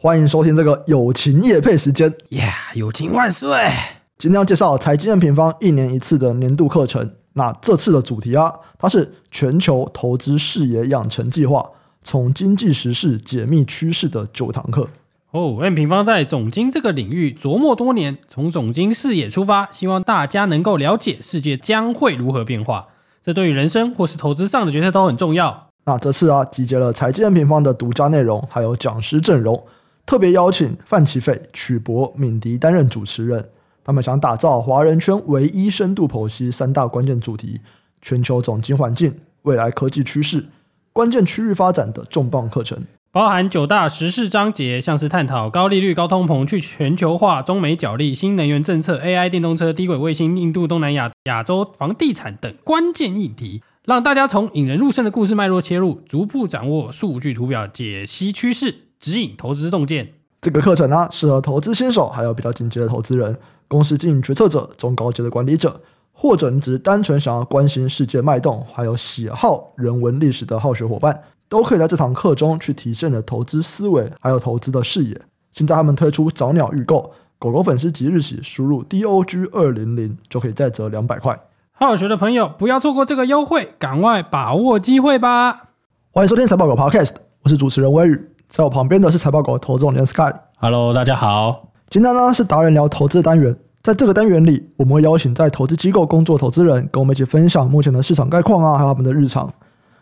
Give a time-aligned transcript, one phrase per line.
[0.00, 2.08] 欢迎收听这个友情夜配时间。
[2.28, 3.68] 耶，友情万岁！
[4.16, 7.16] 今天要介绍财经 M 平方一年一次的年度课程。
[7.32, 11.68] 那这次的主题啊，它是全球投资视野养成计划，
[12.04, 14.88] 从经济时事解密趋势的九堂课。
[15.32, 22.86] 哦，M 平方在总经这个领域琢磨多年，从总经视野出发，希望大家能够了解世界将会如何变化。
[23.20, 25.70] 这对于人生或是投资上的决策都很重要。
[25.86, 29.60] 那这次啊，集结了财经 M 平方的独家内容，还有讲师阵容。
[30.08, 33.50] 特别邀请范琪斐、曲博、敏迪担任主持人，
[33.84, 37.60] 他们想打造华人圈唯一深度剖析三大关键主题：
[38.00, 40.46] 全球总经环境、未来科技趋势、
[40.94, 58.87] 关键区域发展的重磅课程，包含九大时事章节，像是探讨高利率、高通膨、去全球化、中美角力、新能源政策、AI 电动车、低轨卫星、印度、东南亚、亚洲房地产等关键议题，让大家从引人入胜的故事脉络切入，逐步掌握数据图表解析趋势。
[59.00, 63.36] 指引投资洞见，这个课程呢、啊，适合投资新手，还有比较进阶的投资人，
[63.68, 65.80] 公司经营决策者，中高阶的管理者，
[66.12, 75.20] 或者你只是单纯想要关心世界脉动，还有喜好人文历史的好学伙伴，都可以在这堂课中去提升你的投资思维，还有投资的视野。
[75.52, 81.38] 现在他们推出早鸟预购，狗狗粉丝即日起输入 DOG 二零零就可以再折两百块。
[81.72, 85.68] 好学的朋友不要错过这个优惠，赶快把握机会吧！
[86.10, 88.37] 欢迎收听财报狗 Podcast，我是主持人威宇。
[88.48, 90.32] 在我旁边的是财报狗投资总监 Sky。
[90.56, 91.68] Hello，大家好。
[91.90, 99.52] 今天呢是达人聊投资的单元，在这个单元里，我们会邀请在投资机构工作投资人，跟我们一起分享目前的市场概况啊，还有他们的日常。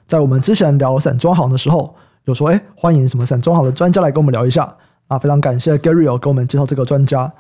[0.07, 1.93] 在我们之前聊散装行的时候，
[2.27, 4.73] 有说哎，欢迎什么散装行的专家来跟我们聊一下
[5.09, 7.31] 啊，非常感谢 Gary 有，给我们介绍这个专家。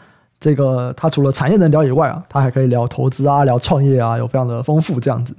[0.41, 5.37] 这个他除了产业能聊以外啊，他还可以聊投资啊，聊创业啊，有非常的丰富这样子。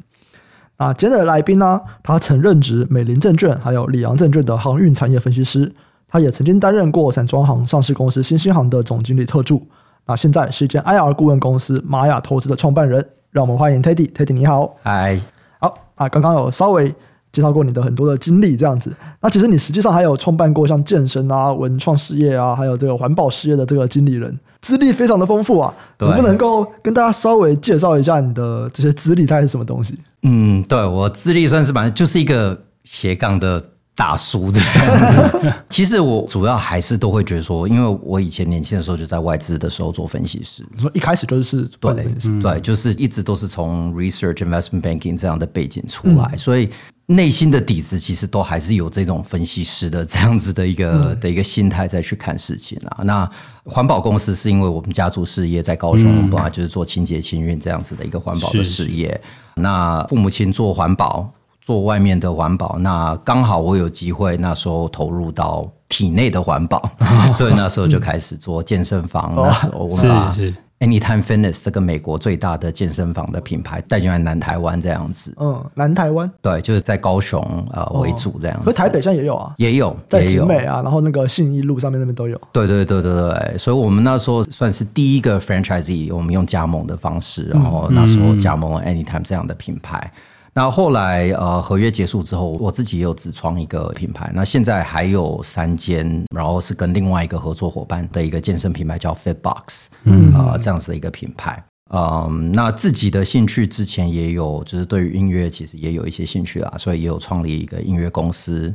[0.78, 5.74] 啊，今天的来宾呢，他曾任职美林证券还有里昂证券的航运产业分析师，
[6.08, 9.68] 他也曾经担任过散装行上市公司新兴行的总经理特助。
[10.06, 13.06] 那现在是一间 IR 顾问公司玛雅投资的创办人。
[13.32, 15.20] 让我们欢迎 Teddy，Teddy Teddy, 你好，嗨，
[15.60, 16.94] 好啊，刚刚有稍微
[17.38, 18.92] 介绍过你的很多的经历这样子。
[19.22, 25.72] 那其实你实际上还有创办过像健身啊、文创事业啊，还有这个环保事业的这个经理人，资历非常的丰富啊。
[26.00, 29.96] 能不能够跟大家稍微介绍一下你的这些资历，大概是什么东西？
[30.24, 33.64] 嗯，对，我资历算是反正就是一个斜杠的
[33.98, 35.54] 大叔这样子。
[35.68, 42.08] 其实我主要还是都会觉得说，因为我以前年轻的时候就在外资的时候做分析师，你说一开始就是对，
[42.40, 46.70] 对，就是一直都是从 research investment banking 这样的背景出来，嗯、所以
[47.08, 53.02] 内心的底子其实都还是有这种分析师的这样子的一个、嗯、的一个心态再去看事情啊。
[53.04, 53.28] 那
[53.64, 59.20] 环保公司是因为我们家族事业在高雄，本来、嗯、就是做清洁清运这样子的一个环保的事业。
[59.56, 61.28] 那父母亲做环保，
[61.68, 67.06] 做外面的环保，那刚好我有机会那时候投入到体内的环保，哦、
[67.36, 69.36] 所以那时候就开始做健身房。
[69.36, 70.34] 哦、那时候我把
[70.80, 75.34] Anytime Fitness 这个美国最大的健身房的品牌带进来南台湾这样子。
[75.42, 78.64] 嗯，南台湾对，就是在高雄呃为主这样子。
[78.64, 82.40] 和台北现在也有啊，也有在景美啊，然后那个信义路上面那边都有。
[82.54, 90.10] 对对对对对，所以我们那时候算是第一个 franchisee，我们用加盟的方式，然后那时候加盟 Anytime 这样的品牌。
[90.58, 94.32] 那后来，呃，合约结束之后，我自己也有自创一个品牌。
[94.34, 101.64] 那现在还有三间，然后是跟另外一个合作伙伴的一个健身品牌叫 Fitbox，嗯，呃，这样子的一个品牌。
[101.92, 108.74] 嗯，那自己的兴趣之前也有，就是对于音乐其实也有一些兴趣啊，所以也有创立一个音乐公司。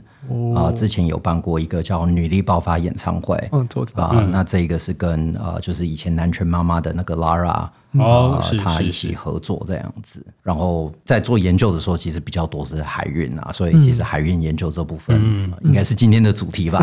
[0.55, 3.37] 啊、呃，之前有办过一个叫“女力爆发”演唱会。
[3.53, 10.25] 嗯，做啊、呃，那这一个是跟呃，就是以前南拳妈妈的那个 Lara 哦，她一起合作这样子。
[10.43, 16.79] 然后在做研究的时候，其实比较多是海运啊，所以其实海运研究这部分、嗯呃、应该是今天的主题吧？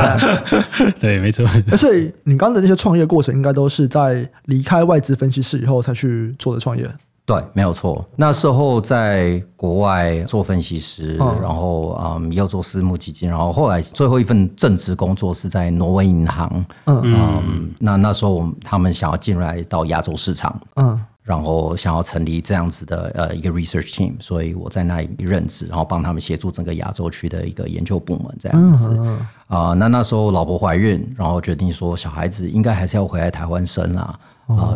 [0.98, 1.46] 对，没错。
[1.76, 6.88] 所以你刚刚的那些创业过程，应该都是在离开外资分析师以后才去做的创业。
[7.26, 8.06] 对，没有错。
[8.14, 16.64] 那时候在国外做分析师，嗯、然后嗯，又做私募基金，然后后来最后一份正职工作是在挪威银行。
[16.84, 28.86] 嗯嗯，那那时候他们想要进来到亚洲市场，嗯，然后想要成立这样子的呃一个 research team，所以我在那里任职，然后帮他们协助整个亚洲区的一个研究部门这样子。
[28.86, 34.02] 啊、嗯呃，那那时候老婆怀孕，然后决定说小孩子应该还是要回来台湾生啦。
[34.02, 34.20] 啊，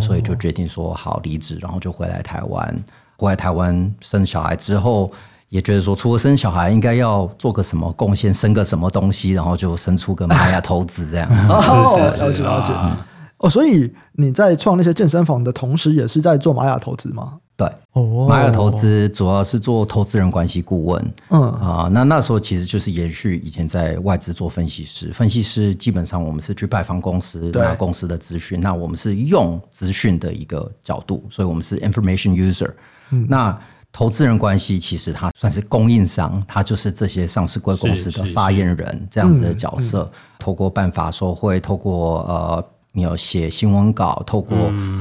[0.00, 2.84] 所以就决定说好离职，然后就回来台湾。
[3.16, 5.12] 回来台湾生小孩之后，
[5.50, 11.40] 也觉得说除了生小孩，应该要做个什么贡献，生个什么东西，然后就生出个玛雅投资这样子。
[11.60, 12.72] 是是是，了解了解。
[13.38, 17.34] 哦，所以你在创那些健身房的同时，也是在做玛雅投资吗？
[17.60, 21.12] 对，哦，玛雅投资主要是做投资人关系顾问。
[21.28, 28.58] 嗯啊，那那时候其实就是延续以前在外资做分析师，分析师基本上我们是去拜访公司，拿公司的资讯。
[28.60, 32.70] 那我们是用资讯的一个角度，所以我们是 information user。
[33.10, 33.58] 嗯，那
[33.92, 40.10] 投资人关系其实它算是供应商，它就是这些上市贵公司的发言人这样子的角色。
[40.38, 44.56] 透过办法说会，透过呃，你要写新闻稿，透过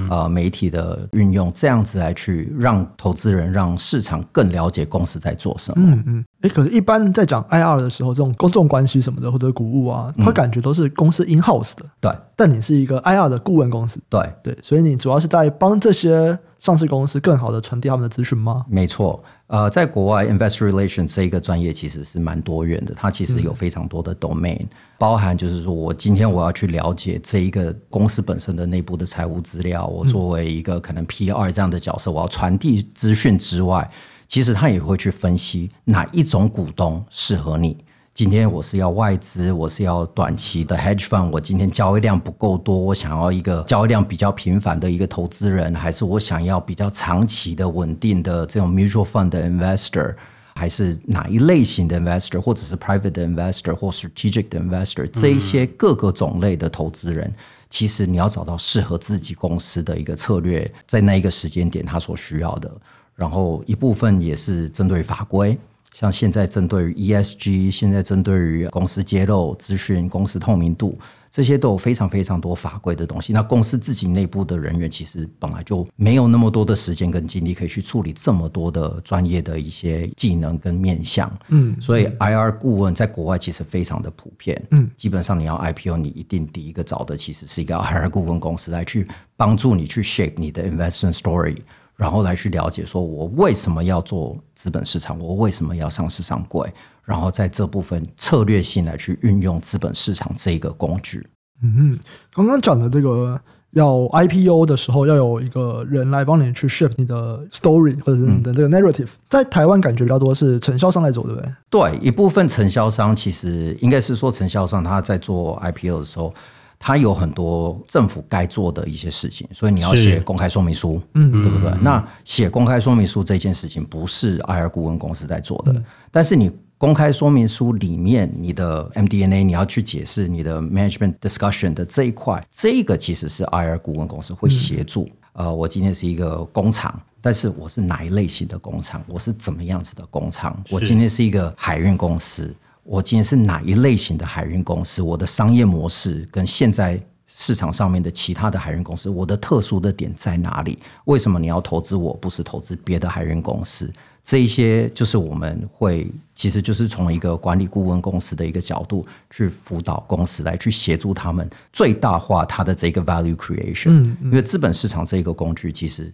[0.09, 5.83] 呃媒体的运用，这样子来去让投资人、让市场更了解公司在做什么。
[5.85, 6.25] 嗯嗯。
[6.41, 11.85] 哎，可是，一般在讲 IR 的时候，这种公众关系什么的，或者股务啊，他感觉都是公司 in house 的。
[11.99, 12.11] 对。
[12.35, 13.99] 但你是一个 IR 的顾问公司。
[14.09, 16.37] 对对，所以你主要是在帮这些。
[16.59, 18.65] 上市公司更好的传递他们的资讯吗？
[18.67, 24.69] 没错，呃，在国外，investor relations 这一个专业其实是蛮多元的，它其实有非常多的 domain，、嗯、
[24.99, 33.89] 包含就是说我今天我要去了解这一个公司本身的内部的财务资料，我作为一个可能 PR 这样的角色，我要传递资讯之外，
[34.27, 37.75] 其实他也会去分析哪一种股东适合你。
[38.19, 41.29] 今天我是要外资，我是要短期的 hedge fund。
[41.31, 50.13] 我今天交易量不够多，我想要一个交易量比较频繁的一个投资人，还是我想要比较长期的稳定的这种 mutual fund 的 investor，
[50.53, 57.33] 还是哪一类型的 investor，或者是 private 的 investor 或 strategic 的 investor，这一些各个种类的投资人，
[57.69, 62.69] 其实你要找到适合自己公司的一个策略，在那一个时间点他所需要的，
[63.15, 65.57] 然后一部分也是针对法规。
[65.93, 70.97] 像现在针对于 ESG，现在针对于公司揭露资讯、公司透明度，
[71.31, 73.33] 这些都有非常非常多法规的东西。
[73.33, 81.31] 那公司自己内部的人员其实本来就没有那么多的时间跟精力可以去处理这么多的专业的一些技能跟面向。
[81.49, 84.61] 嗯，所以 IR 顾问在国外其实非常的普遍。
[84.71, 91.57] 嗯，基本上你要 IPO，你一定第一个找的其实是一个 IR 顾问公司来去帮助你去 shape 你的 investment story。
[91.99, 96.65] 然后来去了解，说我为什么要做资本市场，我为什么要上市上柜，
[97.03, 101.27] 然后在这部分策略性来去运用资本市场这一个工具。
[101.61, 101.99] 嗯，
[102.33, 103.37] 刚刚讲的这个
[103.71, 111.51] 要 IPO 的时候，要有一个人来帮你去 shape 你的 story 或者是你的这个 narrative，嗯，在台湾感觉比较多是承销商来做，对不对？
[111.69, 116.33] 对，一部分承销商其实应该是说承销商他在做 IPO 的时候。
[116.79, 121.69] 它有很多政府该做的一些事情，所以你要写公开说明书，嗯，对不对？
[121.71, 135.03] 嗯、那写公开说明书这件事情不是 IR 顾问公司在做的，嗯、但是你公开说明书里面你的 MDNA 你要去解释你的 management discussion 的这一块，这个其实是 IR 顾问公司会协助。
[135.33, 139.03] 嗯、呃，我今天是一个工厂，但是我是哪一类型的工厂？
[139.07, 140.57] 我是怎么样子的工厂？
[140.69, 142.55] 我今天是一个海运公司。
[142.83, 145.01] 我今天是哪一类型的海运公司？
[145.01, 150.79] 我的商业模式跟现在市场上面的其他的海运公司，我的特殊的点在哪里？
[151.05, 153.91] 为什么你要投资我，不是投资别的海运公司？
[154.23, 163.89] 这一些就是我们会，其实就是从一个管理顾问公司的一个角度去辅导公司，来去协助他们最大化它的这个 value creation。
[163.91, 166.11] 嗯，因为资本市场这个工具其实。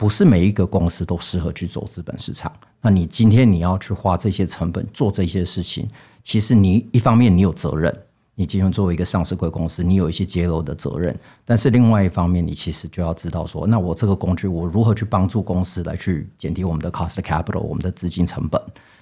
[0.00, 2.50] 不是每一个公司都适合去走资本市场。
[2.80, 5.86] 那你今天你要去花这些成本做这些事情，
[6.22, 7.94] 其实你一方面你有责任，
[8.34, 11.14] 你今天作为一个上市贵公司，你有一些揭露的责任。
[11.44, 18.58] 但是另外一方面，你其实就要知道说，那我这个工具我如何去帮助公司来去减低我们的 cost capital，我们的资金成本，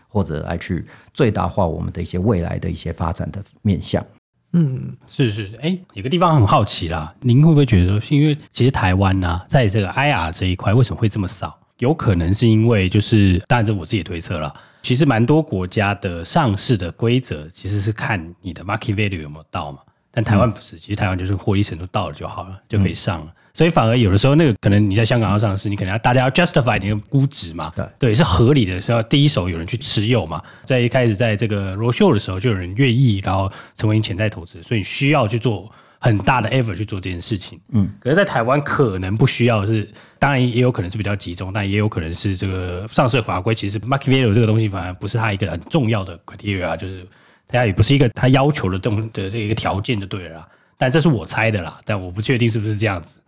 [0.08, 0.84] 或者来去
[1.14, 4.04] 最大化我们的一些未来的一些发展的面向。
[4.52, 11.58] 嗯，是是是，哎，有个地方很好奇啦，您会不会觉得说，是因为其实台湾呢、在这个 IR 这一块为什么会这么少？
[11.78, 14.52] 有可能是因为就是，当然这我自己推测了，
[14.82, 19.78] 其实蛮多国家的上市的规则其实是看你的 market value 有没有到嘛，
[20.10, 23.32] 但台湾不是，其实台湾就是获利程度到了就好了，就可以上了。
[23.58, 30.40] 所以反而有的时候，那个可能你在香港要上市，你可能要大家要 justify 你的估值嘛，对，对，是合理的，是要第一手有人去持有嘛。
[30.64, 37.58] 在一开始在这个 roadshow 的时候，就有人愿意，然后成为你潜在投资，所以你需要去做很大的 effort 去做这件事情。
[37.72, 47.04] 嗯，可是，在台湾可能不需要，是当然也有可能是比较集中，但也有可能是这个上市法规其实 market value 这个东西反而不是它一个很重要的 criteria，就是
[47.48, 50.48] 它也不是一个它要求的东的这一个条件就对了啦。
[50.76, 53.20] 但这是我猜的啦，但我不确定是不是这样子。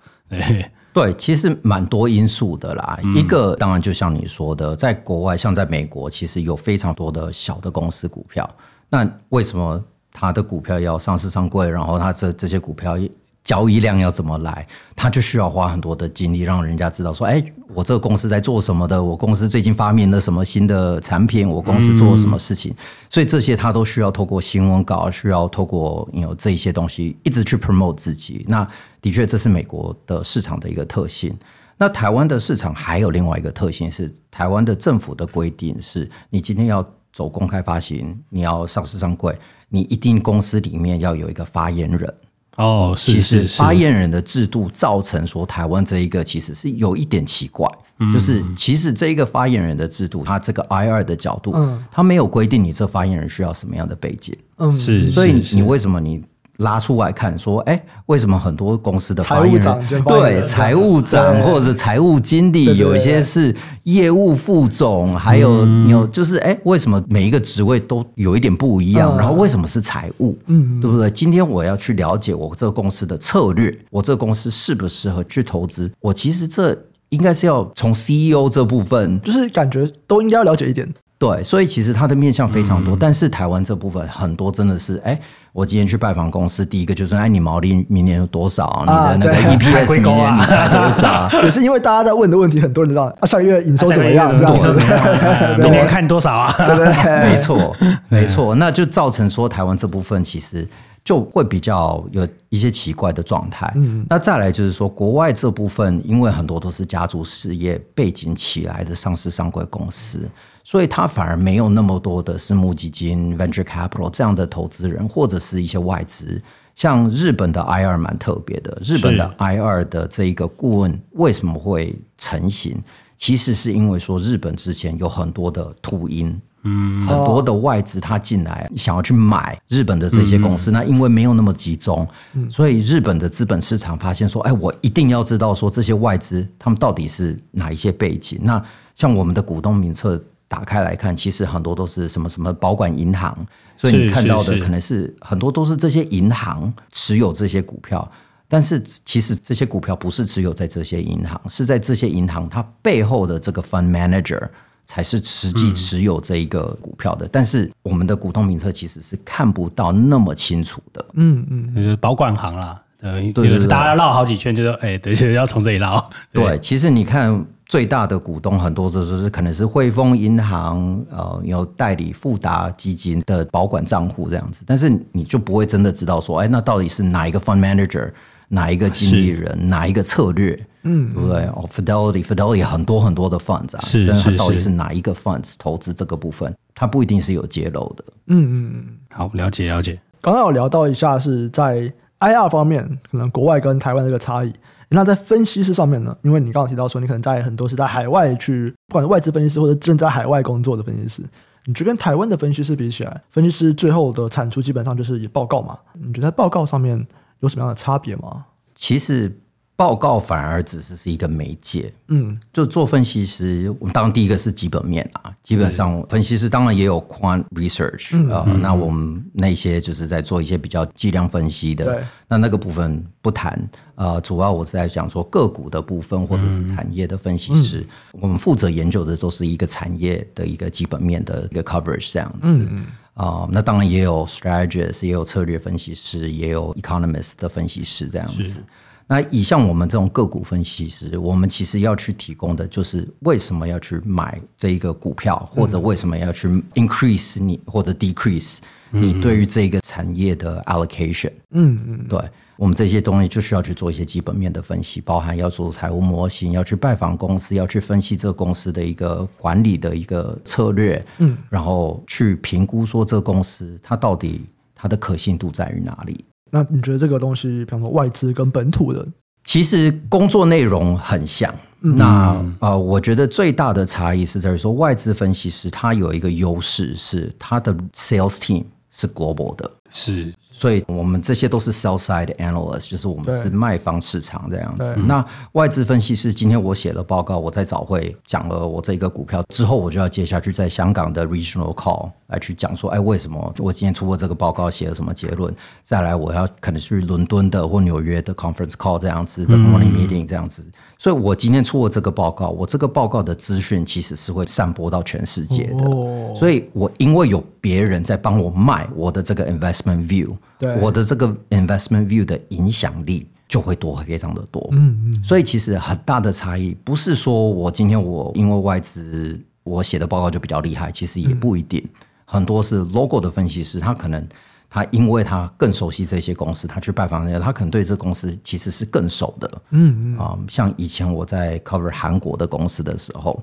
[0.92, 2.98] 对，其实蛮多因素的啦。
[3.04, 8.48] 嗯、一个当然就像你说的，在国外，像在美国，其实有非常多的小的公司股票。
[8.88, 9.80] 那为什么
[10.12, 11.68] 它的股票要上市上柜？
[11.68, 12.98] 然后它这这些股票
[13.44, 14.66] 交易量要怎么来？
[14.96, 17.40] 它就需要花很多的精力，让人家知道说：哎，
[17.72, 19.00] 我这个公司在做什么的？
[19.00, 21.48] 我公司最近发明了什么新的产品？
[21.48, 22.72] 我公司做了什么事情？
[22.72, 22.76] 嗯、
[23.08, 28.44] 所以这些它都需要透过新闻稿，需要透过有这些东西一直去 promote 自己。
[28.48, 28.68] 那
[29.00, 31.36] 的确，这是美国的市场的一个特性。
[31.78, 39.34] 那台湾的市场还有另外一个特性是，台湾的政府的规定是，你今天要走公开发行，你要上市上柜，
[39.70, 42.14] 你一定公司里面要有一个发言人。
[42.56, 47.66] 哦，是是是，其实发言人的制度造成说台湾这一个其实是有一点奇怪，
[48.00, 56.22] 嗯、就是其实这一个发言人的制度，它这个 IR 的角度，嗯，它没有规定你这发言人需要什么样的背景，嗯，是，所以你为什么你？
[56.60, 69.16] 拉出来看，说，哎，为什么很多公司的财务长对财务长 或者财务经理，有一些是业务副总，还有有就是，哎，为什么每一个职位都有一点不一样？
[69.18, 70.36] 然后为什么是财务？
[70.46, 71.10] 嗯，对不对？
[71.10, 75.90] 今天我要去了解我这个公司的策略，我这个公司适不适合去投资？
[76.00, 76.76] 我其实这
[77.08, 80.86] 应该是要从 CEO 这部分，就是感觉都应该要了解一点。
[81.20, 85.20] 对，所以其实它的面向非常多，但是台湾这部分很多真的是，哎。
[85.52, 88.66] 我今天去拜访公司，第一个就是，哎，你毛利明年有多少？
[88.66, 91.28] 啊、你的那个 EPS 明年你差多少？
[91.42, 94.30] 也是因为大家在问的问题，很多人知道啊，上个月营收怎么样？
[94.38, 94.72] 这样子，
[95.60, 96.54] 明年看多少啊？
[96.64, 97.76] 对对，没错，
[98.08, 100.64] 没错，那就造成说台湾这部分其实
[101.04, 103.68] 就会比较有一些奇怪的状态。
[103.74, 110.30] 嗯，那再来就是说，国外这部分，因为很多都是家族事业背景起来的上市上柜公司。
[110.62, 116.40] 所以它反而没有那么多的私募基金、venture capital 这样的投资人，或者是一些外资。
[116.76, 122.80] 像日本的 IR 蛮特别的，日本的 IR 的这一个顾问为什么会成型？
[123.18, 132.08] 其实是因为说日本之前有很多的秃鹰，嗯，很多的外资他进来想要去买日本的这些公司，那因为没有那么集中，
[132.48, 138.40] 所以日本的资本市场发现说，哎，我一定要知道说这些外资他们到底是哪一些背景。
[138.42, 138.62] 那
[138.94, 140.22] 像我们的股东名册。
[140.50, 143.32] 打开来看，其实很多都是什么什么保管银行，
[143.76, 148.10] 所以你看到的可能是很多都是这些银行持有这些股票，
[148.48, 154.42] 但是其实这些股票不是持有在这些银行，是在这些银行它背后的这个 fund manager
[154.86, 157.28] 才是实际持有这一个股票的。
[157.30, 161.06] 但是我们的股东名册其实是看不到那么清楚的。
[161.12, 166.10] 嗯嗯，就是保管行啦，对对对，大家绕好几圈，就说哎，对，就是要从这里绕。
[166.32, 167.46] 对，其实你看。
[167.70, 178.10] 最大的股东很多就是可能是汇丰银行，呃，有代理富达基金的保管账户这样子，但是你就不会真的知道说，哎，那到底是哪一个 fund manager，
[178.48, 181.46] 哪一个经理人，哪一个策略，嗯，对不对？
[181.46, 188.04] 哦，Fidelity，Fidelity 很多很多的 funds 啊，是，但是它到底是哪一个 funds 投资这个部分，它不一定是有揭露的。
[188.26, 189.96] 嗯嗯嗯，好，了解了解。
[190.20, 194.52] 刚刚有聊到一下是在 IR 方面，可能国外跟台湾这个差异。
[194.90, 196.16] 那在分析师上面呢？
[196.22, 201.22] 因为你刚刚提到说，你可能在很多是在海外去，不管是外资分析师或者正在海外工作的分析师，
[201.64, 205.78] 你觉得跟台湾的分析师比起来，分析师最后的产出基本上就是以报告嘛？
[205.94, 207.06] 你觉得在报告上面
[207.40, 208.46] 有什么样的差别吗？
[208.74, 209.40] 其实。
[209.80, 218.52] 报告反而只是是一个媒介，嗯，就做分析师，我们当然第一个是基本面啊，基本上分析师当然也有 quant research 啊、嗯。
[218.52, 222.04] 呃，那我们那些就是在做一些比较计量分析的，对。
[222.28, 223.58] 那那个部分不谈，
[223.94, 227.80] 呃，主要我是在讲说个股的部分或者是产业的分析师，
[228.12, 232.84] 嗯、我们负责研究的都是一个产业的一个基本面的一个 coverage 这样子，嗯
[233.14, 238.62] 啊、呃，那当然也有 strategist，也有策略分析师，也有 economist 的分析师这样子。
[239.12, 251.32] 那以像我们这种个股分析师，我们其实要去提供的就是为什么要去买这一个股票，或者为什么要去 increase 你或者 decrease 你对于这个产业的 allocation。
[251.50, 252.22] 嗯嗯，对，
[252.56, 266.24] 我们这些东西就需要去做一些基本面的分析，包含要做财务模型，要去拜访公司，要去分析这个公司的一个管理的一个策略，嗯，然后去评估说这个公司它到底它的可信度在于哪里。
[266.50, 269.06] 那你觉得这个东西，比方说外资跟本土的，
[269.44, 271.54] 其实工作内容很像。
[271.82, 280.32] 嗯、那呃，我觉得最大的差异是在于说，外资分析师他有一个优势是他的 sales team 是 global 的，是。
[280.52, 284.96] 所以我们这些都是 sell side analyst，就是我们是卖方市场这样子。
[284.96, 295.54] 那外资分析师，今天我写了报告，我在早会讲了我这个股票之后，我就要接下去在香港的 regional call 来去讲说，哎，为什么我今天出过这个报告，写了什么结论？
[295.84, 300.68] 再来，我要可能去伦敦的或纽约的 conference call 这样子的 morning meeting 这样子。
[300.98, 306.34] 所以我今天出过这个报告，我这个报告的资讯其实是会散播到全世界的。
[306.34, 310.36] 所以我因为有别人在帮我卖我的这个 investment view。
[310.58, 310.76] 对。
[310.80, 321.84] 我的这个 investment view 的影响力就会多非常的多，嗯嗯，所以其实很大的差异不是说我今天我因为外资我写的报告就比较厉害，其实也不一定，
[322.24, 324.24] 很多是 local 的分析师，他可能
[324.68, 329.62] 他因为他更熟悉这些公司，他去拜访人家，他可能对这公司其实是更熟的。
[329.70, 330.18] 嗯嗯。
[330.18, 333.42] 啊、嗯，像以前我在 cover 韩国的公司的时候，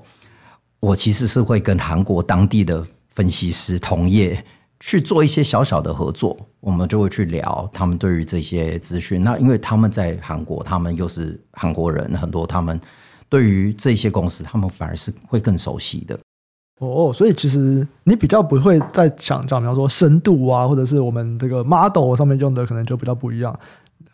[0.80, 4.42] 我其实是会跟韩国当地的分析师同业
[4.80, 9.22] 去做一些小小的合作，我们就会去聊他们对于这些资讯。
[9.22, 12.80] 那因为他们在韩国，他们又是韩国人，很多他们
[13.28, 16.18] 对于这些公司，他们反而是会更熟悉的。
[16.80, 23.58] 哦，所以其实你比较不会再想讲，比方说深度啊，或者是我们这个 model 上面用的，可能就比较不一样，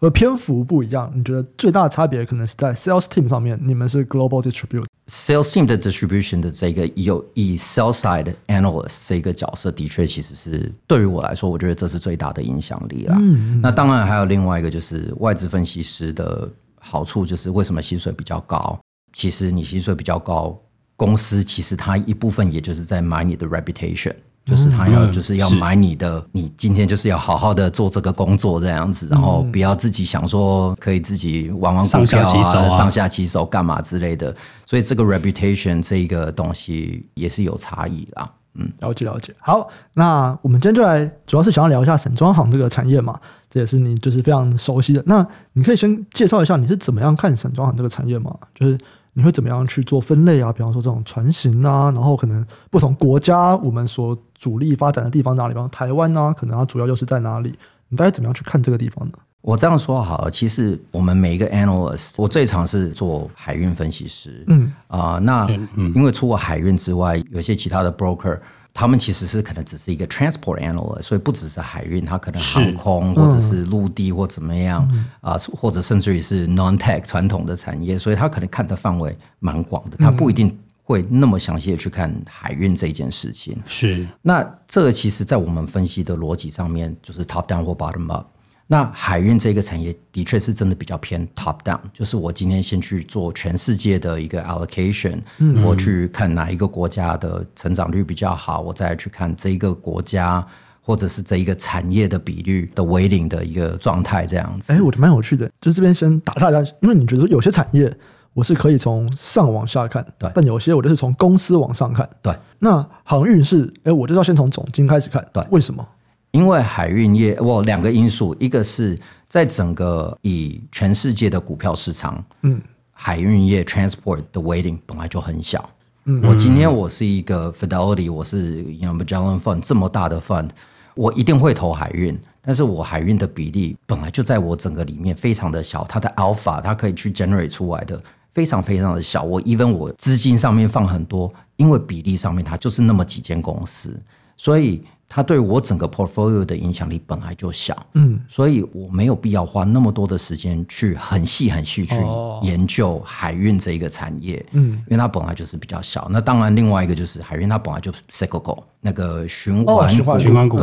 [0.05, 1.11] 和篇幅不一样。
[1.15, 13.17] 你觉得最大的差别可能是在 sales team 上面，你们是 global distribute，sales team 的 distribution 的这个有以 sales side analyst 这个角色，的确其实是对于我来说，我觉得这是最大的影响力啦。
[13.19, 16.47] 嗯，那当然还有另外一个就是外资分析师的
[16.79, 18.79] 好处，就是为什么薪水比较高？
[19.15, 20.61] 其实你薪水比较高。
[20.97, 34.37] 公司其实它一部分也就是在买你的 reputation，就是他要就是要买你的，你今天就是要好好的做这个工作这样子，然后不要自己想说可以自己玩玩股票啊、上下其手干嘛之类的，
[34.67, 38.31] 所以这个 reputation 这一个东西也是有差异啦。
[38.57, 39.35] 嗯，了解了解。
[39.41, 45.03] 好，那我们今天就来主要是想要聊一下散装行这个产业嘛，这也是你就是非常熟悉的。
[45.07, 48.37] 那你可以先介绍一下你是怎么样看散装行这个产业吗？
[48.55, 48.79] 就是。
[49.15, 50.53] 你会怎么样去做分类啊？
[50.53, 55.55] 比方说这种船型啊，然后可能不同国家我们所主力发展的地方哪里？
[55.55, 57.57] 比方台湾啊，可能它主要又是在哪里？
[57.89, 59.15] 你大概怎么样去看这个地方呢？
[59.41, 65.49] 我这样说好了，其实我们每一个 analyst，我最常是做海运分析师，嗯啊、呃，那
[65.95, 68.39] 因为除了海运之外，有些其他的 broker。
[68.75, 83.57] 他们其实是可能只是一个 transport analyst，所以不只是海运，它可能航空或者是陆地或怎么样啊、嗯呃，或者甚至于是 non-tech 传统的产业，所以他可能看的范围蛮广的，他不一定会那么详细的去看海运这件事情。
[83.65, 88.27] 是，那这个其实在我们分析的逻辑上面，就是 top down 或 bottom up。
[88.67, 100.45] 那海运这个产业的确是真的比较偏 top down，就是我今天先去做全世界的一个 allocation，嗯，我去看哪一个国家的成长率比较好，我再去看这一个国家
[100.81, 104.73] 或者是这一个产业的比率的 weighting 的一个状态这样子。
[104.73, 107.95] 哎，我觉得蛮有趣的，就是这边先打岔一下，因为你觉得有些产业
[108.33, 112.35] 我是可以从上往下看，对，但有些我就是从公司往上看，对。
[112.59, 115.87] 那航运是，哎，我就是要先从总经开始看，对，为什么？
[116.35, 125.71] 因为海运业，我两个因素，一个是在整个以全世界的股票市场，嗯，海运业 transport 的 weighting 本来就很小。
[126.07, 130.49] 嗯，我今天我是一个 Fidelity，我是 you know Magellan Fund 这么大的 fund，
[130.97, 139.23] 我一定会投海运，但是我海运的比例本来就在我整个里面非常的小，它的 alpha 它可以去 generate 出来的非常非常的小。
[139.23, 143.97] 我 even 我资金上面放很多，因为比例上面它就是那么几间公司，
[144.37, 144.83] 所以。
[145.15, 151.95] 它对我整个 portfolio 的影响力本来就小，嗯，所以我没有必要花那么多的时间去很细很细去
[152.43, 156.09] 研究海运这一个产业，嗯，因为它本来就是比较小。
[156.11, 160.59] 那当然，另外一个就是海运，它本来就 cyclical 那个循环循环股，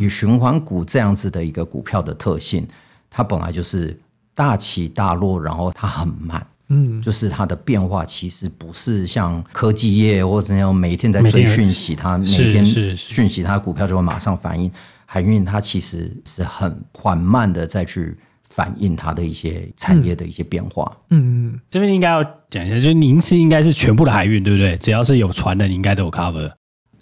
[0.00, 2.66] 与循环股这样子的一个股票的特性，
[3.08, 3.96] 它本来就是
[4.34, 6.44] 大起大落，然后它很慢。
[6.72, 12.64] 嗯，就是它的变化其实不是像科技业或者那样每天在追讯息，它每天
[12.96, 14.70] 讯息它股票就会马上反应。
[15.04, 18.16] 海运它其实是很缓慢的再去
[18.48, 20.90] 反映它的一些产业的一些变化。
[21.10, 24.74] 嗯嗯，这边应该要讲一下，就是您是应该是全部的海运对不对？
[24.78, 26.50] 只要是有船的，你应该都有 cover。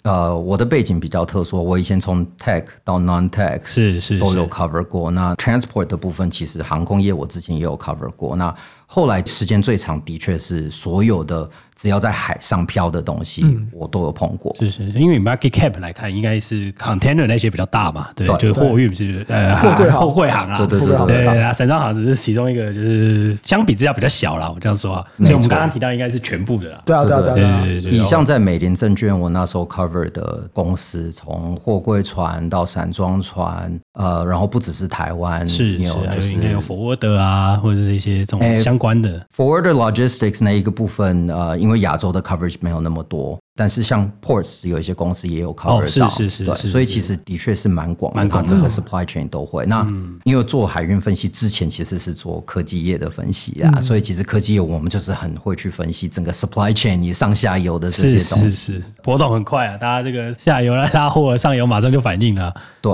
[0.03, 5.11] 呃，我的背景比较特殊，我以前从 tech 到 non-tech 是是都有 cover 过。
[5.11, 8.35] 那 transport 的部分，其实航空业我之前也有 cover 过。
[8.35, 8.53] 那
[8.93, 14.53] 后来时间最长的确是所有的只要在海上漂的东西，我都有碰过。
[14.59, 24.51] 是是，因为 market cap 来看，应该是 container 那些比较大嘛，对，就是货运是呃货柜货柜行啊，对对对对对，散装行只是其中一个，就是相比之下比较小啦。
[24.53, 26.81] 我这样说啊，所以我们刚刚提到应该是全部的啦。
[26.85, 27.91] 对啊对啊对啊对对。
[27.91, 38.81] 以像在美林证券，我那时候 cover 的公司，从货柜船到散装船，呃，然后不只是台湾，是有就是应该有 forward 啊，或者是一些这种相。
[38.81, 49.63] 关的 forwarder logistics 那一个部分，呃，因为亚洲的 coverage 没有那么多，但是像 ports 有一些公司也有 cover 到，哦、是是是，对，所以其实的确是蛮广，蛮广，整个 supply chain 都会。
[49.65, 49.87] 嗯、那
[50.23, 62.91] 因为做海运分析之前，其实是做科技业的分析啊，嗯、所以其实科技业我们就是很会去分析整个 supply chain 你上下游的这些东西，是是是，波动很快啊，大家这个下游来拉货，上游马上就反应了，对。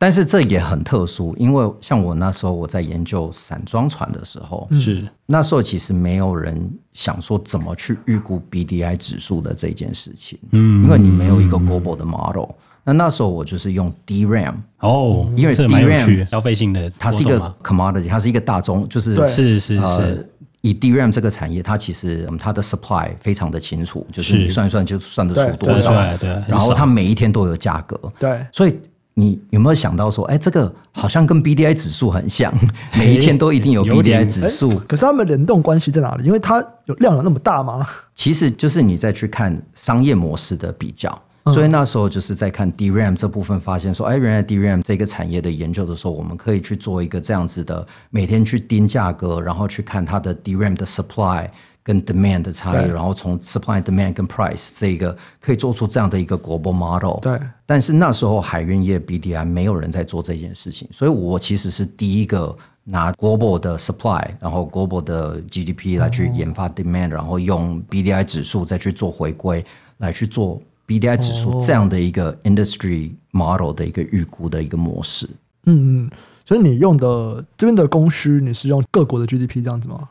[0.00, 5.04] 但是这也很特殊，因为像我那时候我在研究散装船的时候，是。
[5.26, 12.48] 那时候其实没有人想说怎么去预估 BDI 指数的这件事情，嗯，因为你没有一个 global 的 model，
[12.84, 19.78] 那那时候我就是用 DRAM 哦，因为 DRAM 消费性的，它是一个 commodity，它是一个大宗，就是是是是。
[19.78, 20.16] 呃
[20.60, 26.42] 以 DRAM 这个产业，它其实它的 supply 非常的清楚，就是你算一算就算得出多少，对对。
[26.48, 28.44] 然后它每一天都有价格，对。
[28.52, 28.76] 所以
[29.18, 32.54] 你有没有想到说，哎，这个好像跟 BDI 指数很像，
[32.96, 34.68] 每一天都一定有 BDI 指数。
[34.86, 36.24] 可是他们联动关系在哪里？
[36.24, 37.84] 因为它有量有那么大吗？
[38.14, 41.20] 其实就是你再去看商业模式的比较。
[41.46, 51.48] 所以那时候就是在看 DRAM 这部分，发现说，哎，原来 DRAM 这个产业的研究的时候，我们可以去做一个这样子的，每天去盯价格，然后去看它的 DRAM 的 supply
[51.88, 57.18] 跟 demand 的差异，然后从 supply demand 跟 price 这个可以做出这样的一个 global model。
[57.22, 57.40] 对。
[57.64, 69.64] 但是那时候海运业 BDI 没有人在做这件事情，所以我其实是第一个拿 global 的 supply，然后 global 的 GDP 来去研发 demand，然后用 BDI 指数再去做回归，
[69.96, 70.60] 来去做。
[70.86, 75.28] BDI 指数这样的一个 industry model 的一个预估的一个模式，
[75.64, 76.10] 嗯嗯，
[76.44, 80.08] 所以你用的这边的供需，你是用各国的 GDP 这样子吗？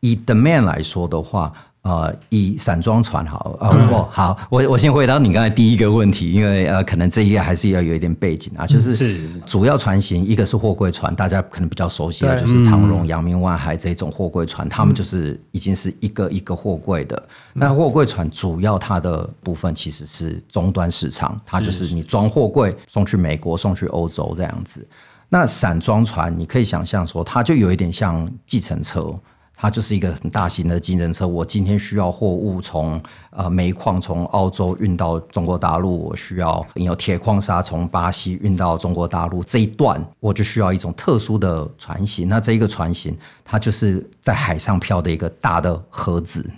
[0.00, 1.52] 以 demand 来说的话。
[1.82, 17.22] 呃，以散装船好，呃，不好，我我先回答你刚才第一个问题，因为呃，可能这一个还是要有一点背景啊，就是主要船型，一个是货柜船，大家可能比较熟悉的，就是长荣、阳明、万海这种货柜船，他们就是已经是一个一个货柜的。
[17.54, 24.86] 那货柜船主要它的部分其实是终端市场，它就是你装货柜送去美国、送去欧洲这样子。
[25.30, 29.14] 那散装船，你可以想象说，它就有一点像计程车。
[29.60, 31.26] 它就是一个很大型的计程车。
[31.26, 42.28] 我今天需要货物从呃煤矿从澳洲运到中国大陆，我需要有铁矿砂从巴西运到中国大陆这一段，我就需要一种特殊的船型。
[42.28, 46.48] 那这一个船型，它就是在海上漂的一个大的盒子，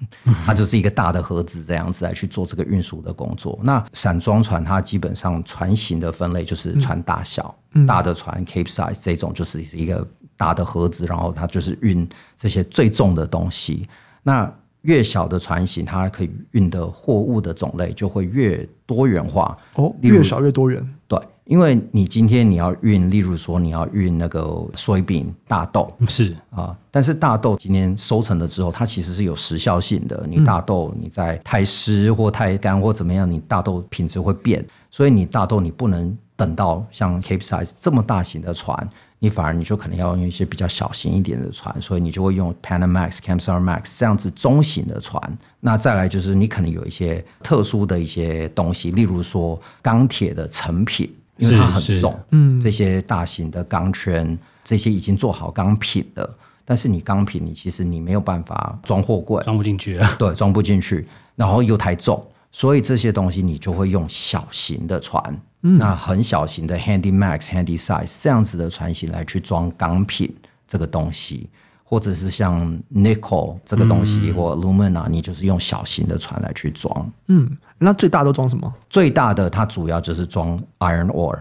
[0.45, 3.59] 它就是一个大的盒子这样子来去做这个运输的工作。
[3.63, 7.55] 那散装船它基本上船型的分类就是船大小，
[7.89, 10.07] 大的船 Capesize 这种就是一个。
[10.37, 13.89] 大的盒子，然后它就是运这些最重的东西。
[14.23, 19.57] 那越小的船型，它可以运的货物的种类就会越多元化。
[19.75, 20.83] 哦，越小越多元。
[21.07, 24.41] 对，因为你今天你要运，例如说你要运那个
[24.75, 30.25] soybean 大豆，是啊，但是大豆今天收成了之后，它其实是有时效性的。
[30.27, 38.89] 你大豆你在太湿或太干或怎么样，你大豆品质会变，所以你大豆你不能等到像 Capesize 这么大型的船。
[39.23, 45.23] 你反而你就可能要用一些比较小型一点的船，所以你就会用 Panamax、c a m s a r Max 这样子中型的船。
[45.61, 56.29] 那再来就是你可能有一些特殊的一些东西，例如说钢铁的成品，因为它很重，嗯，这些大型的钢圈，这些已经做好钢品的，
[56.65, 61.07] 但是你钢品你其实你没有办法装货柜，装不进去啊，对，装不进去，
[61.37, 65.23] 然后又太重，所以这些东西你就会用小型的船。
[65.63, 70.35] 嗯、那很小型的 Handy Max、Handy Size 这样子的船型来去装钢品
[70.67, 71.51] 这个东西，
[71.85, 77.13] 或者是像 Nickel 这个东西，嗯、或 Alumina，你就是用小型的船来去装。
[77.27, 78.73] 嗯，那最大都装什么？
[78.89, 81.37] 最大的它主要就是装 Iron Ore，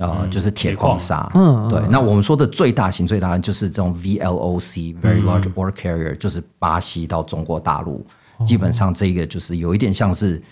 [0.00, 1.30] 啊、呃，就是铁矿砂。
[1.34, 1.80] 嗯，对。
[1.88, 8.04] 那我们说的最大型、最大的就是这种 VLOC、嗯、Very Large Ore Carrier，就是巴西到中国大陆，
[8.38, 10.42] 嗯、基本上这个就是有一点像是。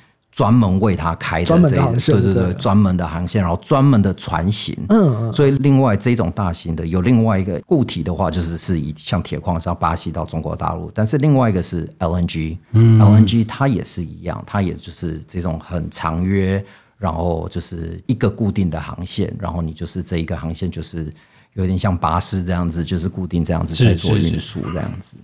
[0.41, 4.75] 专门为他开的这一个，对对对，专门的航线，然后专门的船型。
[4.89, 5.33] 嗯嗯。
[5.35, 16.65] 所以另外这种大型的有另外一个固体的话，就是是以像铁矿砂巴西到中国大陆，但是另外一个是 LNG，嗯，LNG 它也是一样，它也就是这种很长约，
[16.97, 21.13] 然后就是一个固定的航线，然后你就是这一个航线就是
[21.53, 25.19] 有点像巴士这样子，就是固定这样子在做运输这样子。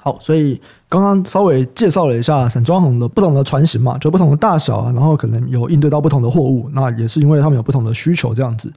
[0.00, 8.72] 好，所以刚刚稍微介绍了一下散装行的不同的船型嘛，就不同的大小啊，然后可能有应对到不同的货物，那也是因为他们有不同的需求这样子。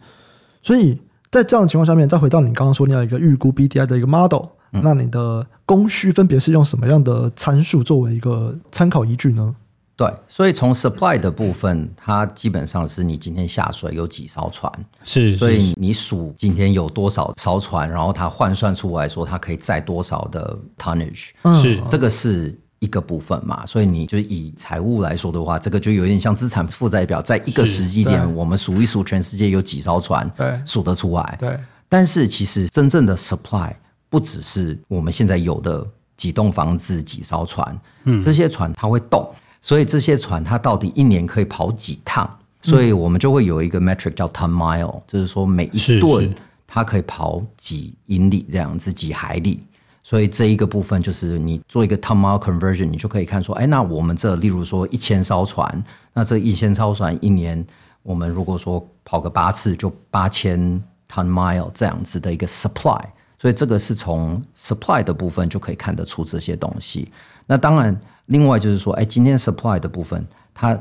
[0.62, 9.56] 所以在这样的情况下面，再回到你刚刚说你要一个预估 BDI 的一个 model，嗯，那你的供需分别是用什么样的参数作为一个参考依据呢？
[10.02, 14.72] 对，所以从 supply 的部分，它基本上是你今天下水有几艘船，
[15.04, 21.30] 是，所以你数今天有多少艘船，然后它换算出来说它可以载多少的 tonnage，
[21.62, 21.80] 是。
[21.88, 23.64] 这个是一个部分嘛。
[23.64, 31.38] 所以你就以财务来说的话，这个就有点像资产负债表，在一个时机点，我们数一数全世界有几艘船，对，数得出来。
[31.40, 33.72] 对，但是其实真正的 supply
[34.10, 35.88] 不只是我们现在有的
[36.18, 39.32] 几栋房子、几艘船，嗯，这些船它会动。
[39.62, 42.30] 所以这些船它到底一年可以跑几趟？
[42.64, 46.32] 所以我们就会有一个 metric 叫 ton mile，就是说每一吨
[46.68, 49.64] 它可以跑几英里这样子，几海里。
[50.04, 57.64] 所以这一个部分就是你做一个 ton mile conversion，你就可以看说，哎，那我们这例如说一千艘船，那这一千艘船一年
[58.04, 60.60] 我们如果说跑个八次就八千
[61.08, 63.02] ton mile 这样子的一个 supply，
[63.40, 67.12] 所以这个是从 supply 的部分就可以看得出这些东西。
[67.46, 68.00] 那当然，
[68.32, 70.78] 另外就是说，哎，今天 supply 的部分它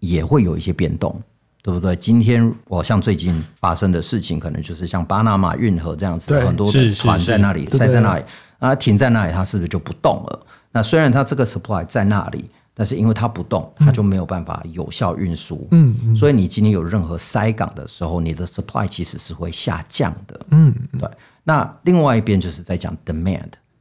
[0.00, 1.20] 也会有一些变动，
[1.62, 1.94] 对不对？
[1.96, 8.24] 今天我像最近发生的事情，可能就是像巴拿马运河这样子，很多船在那里塞在那里，
[8.58, 10.46] 啊，停在那里，它是不是就不动了？
[10.72, 12.50] 那虽然它这个 supply 在那里。
[12.76, 15.68] 但是因为它不动，它就没有办法有效运输。
[15.70, 20.40] 嗯，嗯，所以你今天有任何塞港的时候，你的 supply 其实是会下降的。
[20.50, 21.08] 嗯，对。
[21.44, 22.92] 那另外一边就是在讲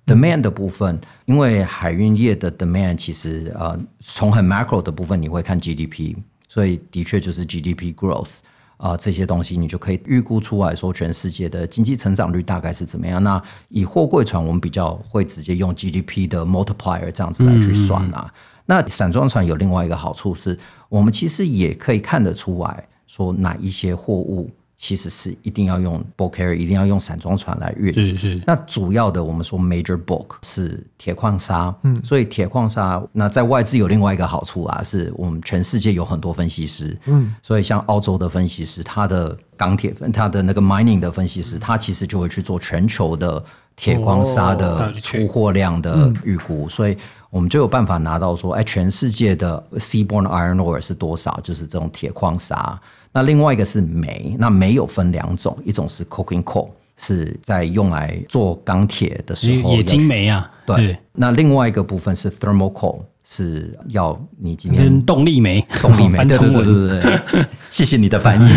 [0.05, 6.15] demand 的部分，因为海运业的 demand 其实呃，从很 macro 的部分你会看 GDP，
[6.47, 8.39] 所以的确就是 GDP growth
[8.77, 13.23] 啊、呃、这些东西，你就可以预估出来说全世界的经济成长率大概是怎么样。
[13.23, 18.33] 那以货柜船，我们比较会直接用 GDP 的 multiplier 这样子来去算啊。
[18.65, 20.57] 那散装船有另外一个好处是，
[20.89, 24.49] 我们其实也可以看得出来说哪一些货物
[24.83, 27.93] 其实是一定要用 bulk carrier，一定要用散装船来运。
[27.93, 28.41] 是是。
[28.45, 43.41] 那主要的我们说 major bulk 是铁矿砂，嗯，所以铁矿砂那在外资有另外一个好处啊，是我们全世界有很多分析师，嗯，所以像澳洲的分析师，他的钢铁分，他的那个 mining 的分析师，他其实就会去做全球的
[43.77, 46.97] 铁矿砂的出货量的预估，所以。
[47.33, 51.39] 我们就有办法拿到说，哎，全世界的 seaborne iron ore 是多少？
[51.41, 52.79] 就是这种铁矿砂。
[53.11, 60.47] 那另外一个是煤，那煤有分两种，一种是 coking coal，是在用来做钢铁的时候，冶金煤啊。
[60.67, 60.95] 对。
[61.11, 63.01] 那另外一个部分是 thermal coal。
[63.25, 68.49] 是要你今天动力煤，动力煤，对对对对对，谢谢你的翻译。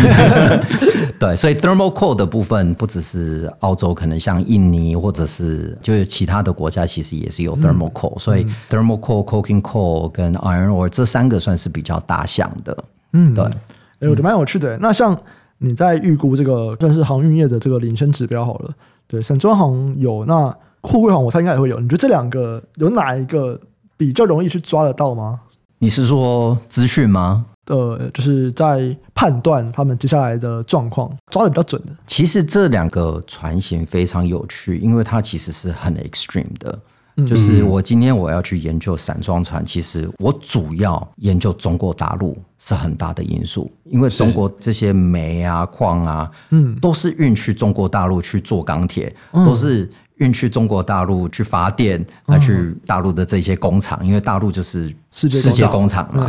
[1.19, 8.19] 对，所以 thermal coal 的部分不只是澳洲，可能像印尼或者是就是其他的国家，其实也是有 thermal coal、嗯。
[8.19, 12.77] 所以 thermal coal、coking coal 跟 iron ore 这三个算是比较大项的。
[13.13, 13.43] 嗯，对。
[13.43, 14.77] 哎，我觉得蛮有趣的。
[14.77, 15.19] 那像
[15.57, 18.71] 你在预估这个算是航运业的这个领先指标好了。
[19.07, 21.79] 对，沈中航有，那货柜航我猜应该也会有。
[21.79, 23.59] 你觉得这两个有哪一个？
[23.99, 25.39] 比较容易去抓得到吗？
[25.79, 27.47] 你是说资讯吗？
[27.67, 31.95] 呃，就是在判断他们接下来的状况，抓的比较准的。
[32.07, 36.79] 其实这两个船型非常有趣，因为它其实是很 extreme 的。
[37.17, 49.89] 嗯、就是我今天我要去研究散装船，其实我主要研究中国大陆是很大的因素，因为中国这些煤啊、矿啊，嗯，都是运去中国大陆去做钢铁，嗯、都是。
[50.17, 56.25] 运去中国大陆去发电，来去大陆的这些工厂，因为大陆就是世界工厂嘛，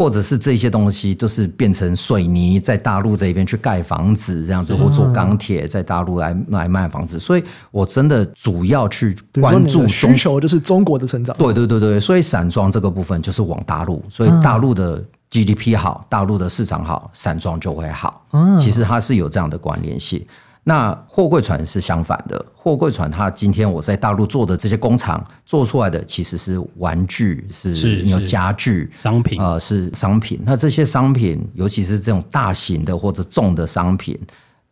[0.00, 7.18] 或者是这些东西都是变成水泥，在大陆这边去盖房子，这样子或做钢铁，在大陆来来卖房子。
[7.18, 11.36] 所以我真的主要去关注需求就是中国的成长。
[11.36, 18.24] 对对对对，所以散装这个部分就是往大陆，所以大陆的 GDP 好，大陆的市场好，散装就会好。
[18.32, 20.24] 嗯其实它是有这样的关联性。
[20.70, 30.40] 那货柜船是相反的，货柜船它今天我在大陆做的这些工厂做出来的其实是玩具，是有家具商品，呃，是商品。
[30.44, 34.16] 那这些商品，尤其是这种大型的或者重的商品。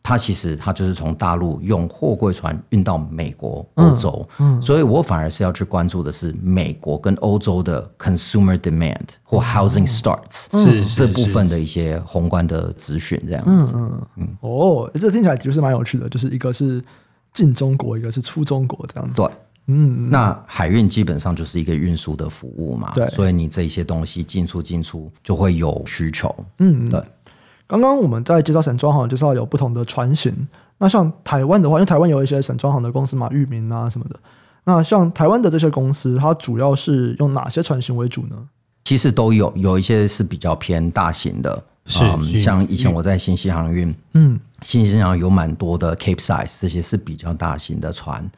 [0.03, 13.75] 它其实它就是从大陆用货柜船运到美国、欧洲，嗯嗯、所以我反而是要去关注的是美国跟欧洲的 consumer demand 或 housing starts，是、嗯、这部分的一些宏观的资讯，这样子。
[13.77, 14.29] 嗯嗯嗯。
[14.41, 16.83] 哦，这听起来就是蛮有趣的，就是一个是
[17.35, 19.21] 进中国，一个是出中国这样子。
[19.21, 19.31] 对，
[19.67, 27.03] 嗯，那海运基本上就是一个运输的服务嘛，对，所以你这些东西进出进出就会有需求，嗯，对。
[27.69, 30.35] 刚刚我们在介绍散装行，介绍有不同的船型。
[30.79, 34.19] 那像台湾的话，因为台湾有一些散装行的公司嘛，裕民啊什么的。
[34.65, 38.37] 那像台湾的这些公司，它主要是用哪些船型为主呢？
[38.87, 48.31] 其实都有，有一些是比较偏大型的，是、嗯、像以前我在新西航运，嗯，新西航有蛮多的 Capesize，这些是比较大型的船。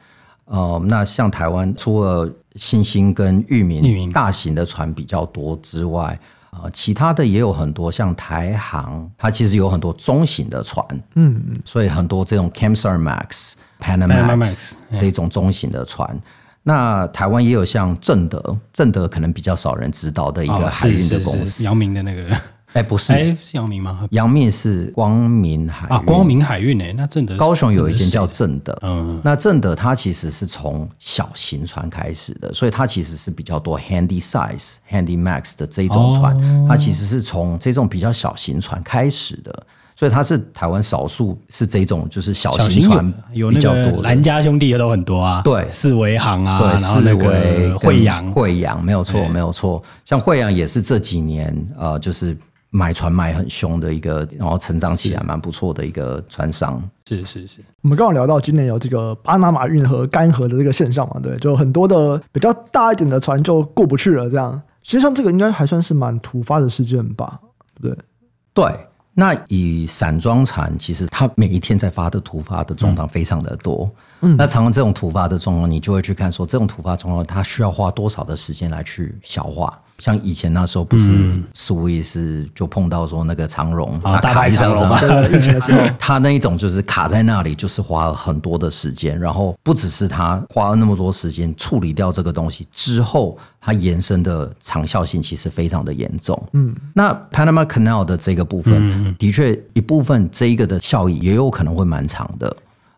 [0.43, 6.19] 呃，那像台湾除了新兴跟裕民大型的船比较多之外。
[6.51, 10.85] 啊，其他的也有很多，像台航，它其实有很多中型的船，
[11.15, 16.19] 嗯嗯，所以很多这种 Camsar Max、Panamax 这种中型的船。
[16.63, 22.39] 那台湾也有像正德，正德可能比较少人知道的一个海运的公司，姚明的那个。
[22.73, 24.07] 哎，不是，哎，是阳明吗？
[24.11, 25.93] 阳明是光明海运。
[25.93, 39.51] 啊，光明海运哎，那正德高雄有一间叫正德，嗯，那正德它其实是从小型船开始的，所以它其实是比较多 handy size、handy max 的这种船，哦、它其实是从这种比较小型船开始的，
[39.93, 52.37] 所以它是台湾少数是这种就是小型船比较多的，蓝家兄弟也都很多啊，对，四维行啊，对，然后那个慧洋，慧洋没有错，没有错，像惠阳也是这几年呃，就是。
[52.71, 56.81] 买船买很凶的一个，然后成长起来蛮不错的一个船商。
[57.07, 64.59] 是是是，我们刚刚聊到今年有这个巴拿马运河干涸的这个现象嘛，对，就很多的比较大一点的船就过不去了，这样。
[64.83, 67.39] 实际上这个应该还算是蛮突发的事件吧，
[67.75, 68.05] 对不对？
[68.53, 68.79] 对。
[69.13, 73.91] 那以散装船，其实它每一天在发的突发的状况非常的多。
[74.21, 79.77] 嗯，那常常这种突发的状况，你就会去看说，这种突发状况它需要花多少的时间来去消化。
[80.01, 81.13] 像以前那时候不是
[81.53, 96.41] 苏伊士就碰到说那个长荣啊，卡一长荣嘛，疫情的时候， 他那一种就是卡在那里，就是花了很多的时间，然后不只是他花了那么多时间处理掉这个东西之后，它延伸的长效性其实非常的严重。
[96.53, 102.51] 嗯，那 Panama Canal 的这个部分，的确一部分这一个的效益也有可能会蛮长的。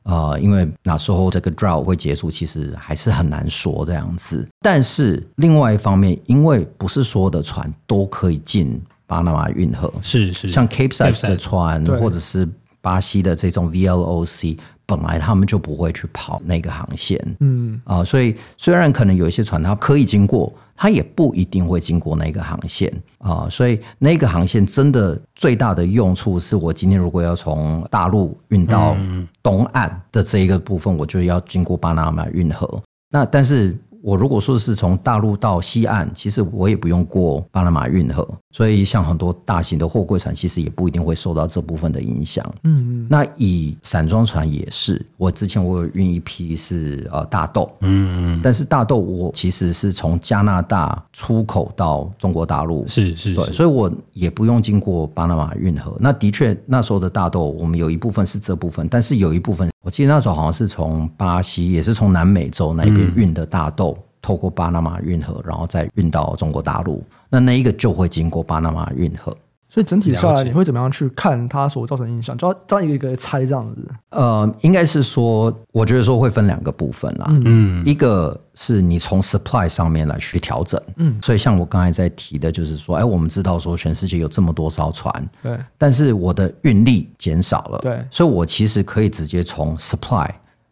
[0.04, 4.48] 呃，因为那时候这个 drought 会结束，其实还是很难说这样子。
[4.62, 12.48] 但是另外一方面，因为不是所有的船都可以进巴拿马运河，是是，像 Capesize 的船或者是
[12.82, 17.18] 巴西的这种 VLOC，本来他们就不会去跑那个航线。
[17.40, 20.54] 嗯啊、呃，所以虽然可能有一些船它可以经过。
[20.76, 28.96] 它也不一定会经过那个航线啊，所以那个航线真的最大的用处是我今天如果要从大陆运到
[29.42, 32.82] 东岸的这一个部分，我就要经过巴拿马运河。
[33.10, 33.78] 那但是。
[34.04, 42.46] 我如果说是从大陆到西岸，其实我也不用过巴拿马运河，所以像很多大型的货柜船，其实也不一定会受到这部分的影响。
[42.64, 43.08] 嗯嗯。
[43.10, 48.42] 那以散装船也是，我之前我有运一批是呃大豆，嗯嗯。
[48.44, 55.96] 但是大豆我其实是从加拿大出口到中国大陆，是是，对，所以我也不用经过巴拿马运河。
[55.98, 59.70] 那的确那时候的大豆，我们有一部分是这部分，但是有一部分。
[59.82, 63.93] 我记得那时候好像是从巴西，也是从南美洲那边运的大豆，嗯、
[64.24, 67.04] 透过巴拿马运河，然后再运到中国大陆。
[67.30, 69.36] 那那一个就会经过巴拿马运河。
[69.70, 72.38] 所以整体下来，你会怎么样去看它所造成的影响？
[72.38, 73.88] 就要这样一个一个猜这样子。
[74.12, 77.26] 呃，应该是说，我觉得说会分两个部分啦。
[77.44, 80.80] 嗯，一个是你从 supply 上面来去调整。
[80.98, 90.30] 嗯，所以像我刚才在提的，就是说，哎，我们知道说全世界有这么多艘船，对，但是我的运力减少了，对，所以我其实可以直接从 supply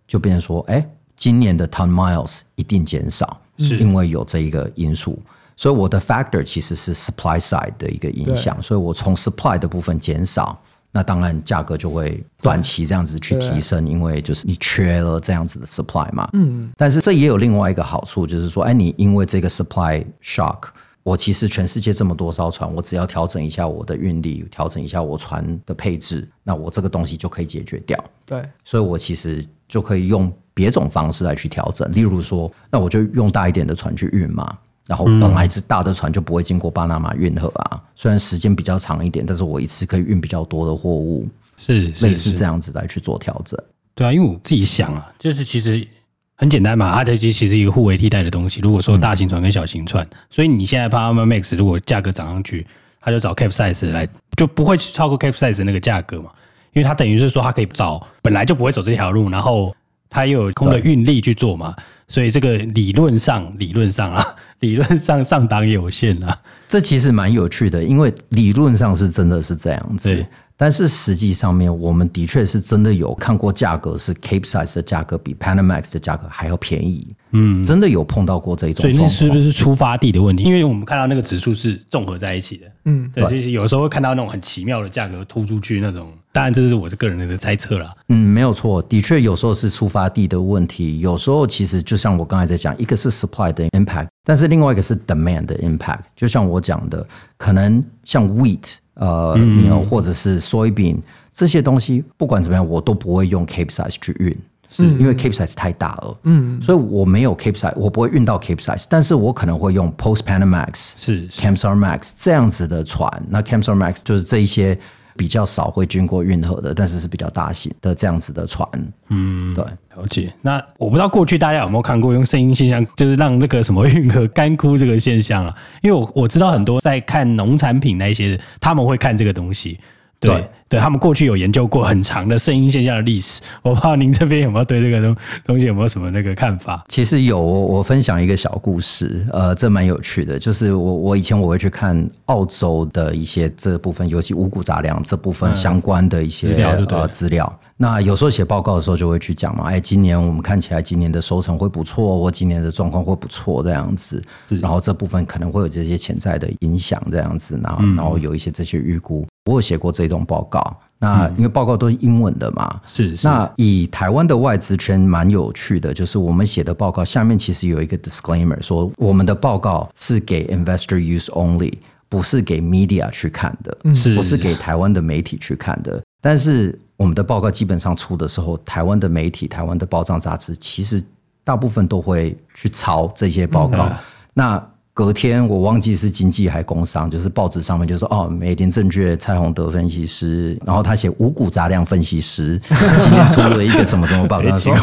[0.07, 5.17] 就变成说，哎，今年的 ton miles 一定减少，是因为有这一个因素。
[5.57, 10.59] 所以我的 factor 其实是 supply side 的一个影响，所以我从 supply 的部分减少，
[10.91, 16.27] 那当然价格就会短期这样子去提升，因为就是你缺了这样子的 supply 嘛。
[16.33, 20.69] 嗯，但是这也有另外一个好处，就是说，哎，你因为这个 supply shock，
[21.03, 28.03] 我其实全世界这么多艘船，我只要调整一下我的运力，调整一下我船的配置，那我这个东西就可以解决掉。
[28.25, 34.57] 对，所以我其实就可以用别种方式来去调整，例如说，那我就用大一点的船去运嘛。
[34.87, 43.57] 然后本来是大的船就不会经过巴拿马运河啊，嗯、虽然时间比较长一点，但是我一次可以运比较多的货物，是，是类似这样子来去做调整。
[43.95, 45.87] 对啊，因为我自己想啊，就是其实
[46.35, 48.59] 很简单嘛，它其实其实一个互为替代的东西。
[48.59, 52.65] 如果说大型船跟小型船，嗯、所以你现在 Panama Max 如果价格涨上去，
[52.99, 56.31] 它就找 Capesize 来，就不会超过 Capesize 那个价格嘛，
[56.73, 59.73] 因为它等于是说它可以找本来就不会走这条路，然后
[60.11, 61.75] 它又有空的运力去做嘛。
[62.07, 64.23] 所以这个理论上，理论上啊，
[64.59, 66.37] 理论上上档有限啊。
[66.67, 70.23] 这其实蛮有趣的，因为理论上是真的是这样子。
[70.57, 78.81] 但是实际上面，我们的确是真的有看过价格是 Capesize 的价格比 Panamax 的价格还要便宜，嗯，真的有碰到过这一种。
[78.81, 80.43] 所以那是不是出发地的问题？
[80.43, 86.11] 因为我们看到那个指数是综合在一起的，嗯，对，其实有时候会看到那种很奇妙的价格突出去那种。
[86.31, 87.93] 当然，这是我的个人的猜测了。
[88.07, 95.99] 嗯，没有错，的确有时候是出发地的问题，有时候其实就像我刚才在讲，一个是 supply 的 impact，但是另外一个是 demand 的 impact。
[96.15, 97.05] 就像我讲的，
[97.37, 98.75] 可能像 wheat。
[98.95, 100.97] 呃，嗯、有或者是 soybean
[101.33, 104.37] 这些东西，不管怎么样，我都不会用 Capesize 去运，
[104.69, 114.77] 是因为 Capesize 太大了，嗯，所以我没有 Capesize，我不会运到 Capesize，但是我可能会用 Post Panamax 是 Camsar Max 这样子的船，那 Camsar Max 就是这一些。
[115.21, 118.67] 比较少会经过运河的，但是是比较大型的这样子的船。
[119.09, 119.63] 嗯，对，
[119.95, 120.33] 了解。
[120.41, 125.55] 那我不知道过去大家有没有看过用声音现象，就是让那个什么运河干枯这个现象啊？
[125.83, 129.79] 因为我我知道很多在看农产品那些，他们会看这个东西。
[130.21, 136.81] 对对对，他们过去有研究过很长的声音现象的历史， 我不知道您这边有没有对这个东东西有没有什么那个看法？
[136.87, 147.59] 其实有，我分享一个小故事，呃，这蛮有趣的，就是我我以前我会去看澳洲的一些这部分，尤其五谷杂粮这部分相关的一些、嗯、呃资料。
[147.75, 159.25] 那有时候写报告的时候就会去讲嘛，哎，今年我们看起来今年的收成会不错，或今年的状况会不错这样子，然后这部分可能会有这些潜在的影响这样子，然后然后有一些这些预估。
[159.45, 160.61] 我有写过这种报告，
[160.99, 163.17] 那因为报告都是英文的嘛，是、嗯。
[163.23, 171.73] 那以台湾的外资圈蛮有趣的，就是我们写的报告下面其实有一个 disclaimer，说我们的报告是给 investor use only，
[172.07, 175.99] 不是给 media 去看的，是不是给台湾的媒体去看的。
[176.21, 181.01] 但是我们的报告基本上出的时候，台湾的媒体、台湾的报章杂志，其实
[181.43, 183.87] 大部分都会去抄这些报告。
[183.87, 183.95] 嗯、
[184.35, 192.59] 那隔天我忘记是经济还工商，就是报纸上面就说哦，美林证券蔡宏德分析师，然后他写五谷杂粮分析师，
[192.99, 194.73] 今天出了一个什么什么报告，说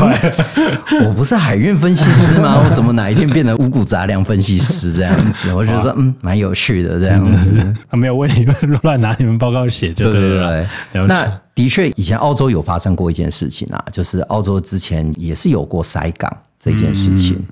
[1.06, 2.64] 我不是海运分析师吗？
[2.64, 5.52] 我怎么哪一天变成五谷杂粮分析师这样子？
[5.52, 7.54] 我觉得 嗯，蛮有趣的这样子。
[7.90, 11.06] 他没有问你们乱拿你们报告写，就对对对。
[11.06, 17.36] 那的确，以前澳洲有发生过一件事情啊，就是澳洲之前也是有过塞港这件事情。
[17.38, 17.46] 嗯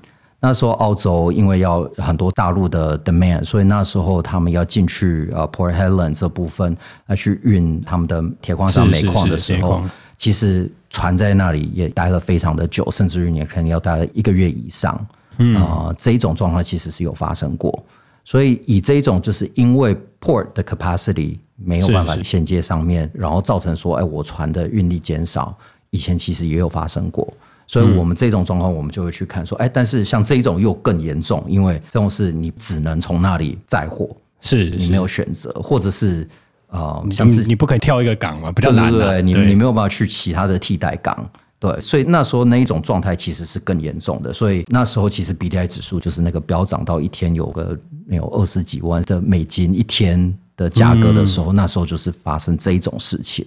[0.47, 6.73] 那时候澳洲因为要很多大陆的 demand，所以那时候他们要进去呃 Port Hedland 这部分
[7.07, 9.83] 来去运他们的铁矿砂煤矿的时候，
[10.15, 15.05] 其实船在那里也待了非常的久，甚至于你可能要待了一个月以上。
[15.39, 17.83] 嗯啊，这一种状况其实是有发生过。
[18.23, 25.53] 所以以这一种就是因为 port 的 capacity 没有办法衔接上面，然后造成说，哎，我船的运力减少，
[25.89, 27.27] 以前其实也有发生过。
[27.67, 34.09] 所以，我们这种状况，我们就会去看说，哎，但是像这一种又更严重，因为这种是你只能从那里载货，
[34.39, 36.25] 是你没有选择，或者是
[36.69, 47.77] 呃，像你不可以跳一个港嘛，比较难、啊，对，对，对，你你没有办法去其他的替代港，对，所以那时候那一种状态其实是更严重的，所以那时候其实 BDI 指数就是那个飙涨到一天有个
[48.09, 53.45] 有二十几万的美金一天的价格的时候，那时候就是发生这一种事情。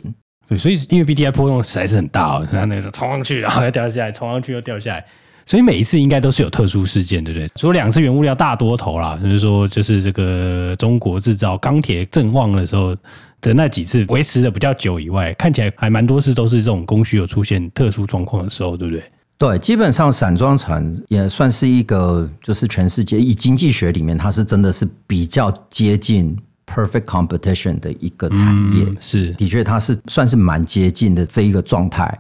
[0.50, 5.06] 对，所以因为 B D I 波动实在是很大哦，它那个冲上去，然后又掉下来，冲上去又掉下来，
[5.46, 7.48] 所以每一次应该都是有特殊事件，对不对？
[7.54, 12.96] 除了两次原物料大多头啦，就是说，就是这个中国制造钢铁正旺的时候
[13.40, 19.04] 的那几次维持的比较久以外，看起来还蛮多次都是这种供需有出现特殊状况的时候，对不对？
[19.38, 26.36] 对，基本上散装船也算是一个，就是全世界以经济学里面，它是真的是比较接近。
[26.72, 28.38] Perfect competition 的一个产
[28.72, 32.16] 业、嗯、是的确，它是算是蛮接近的这一个状态，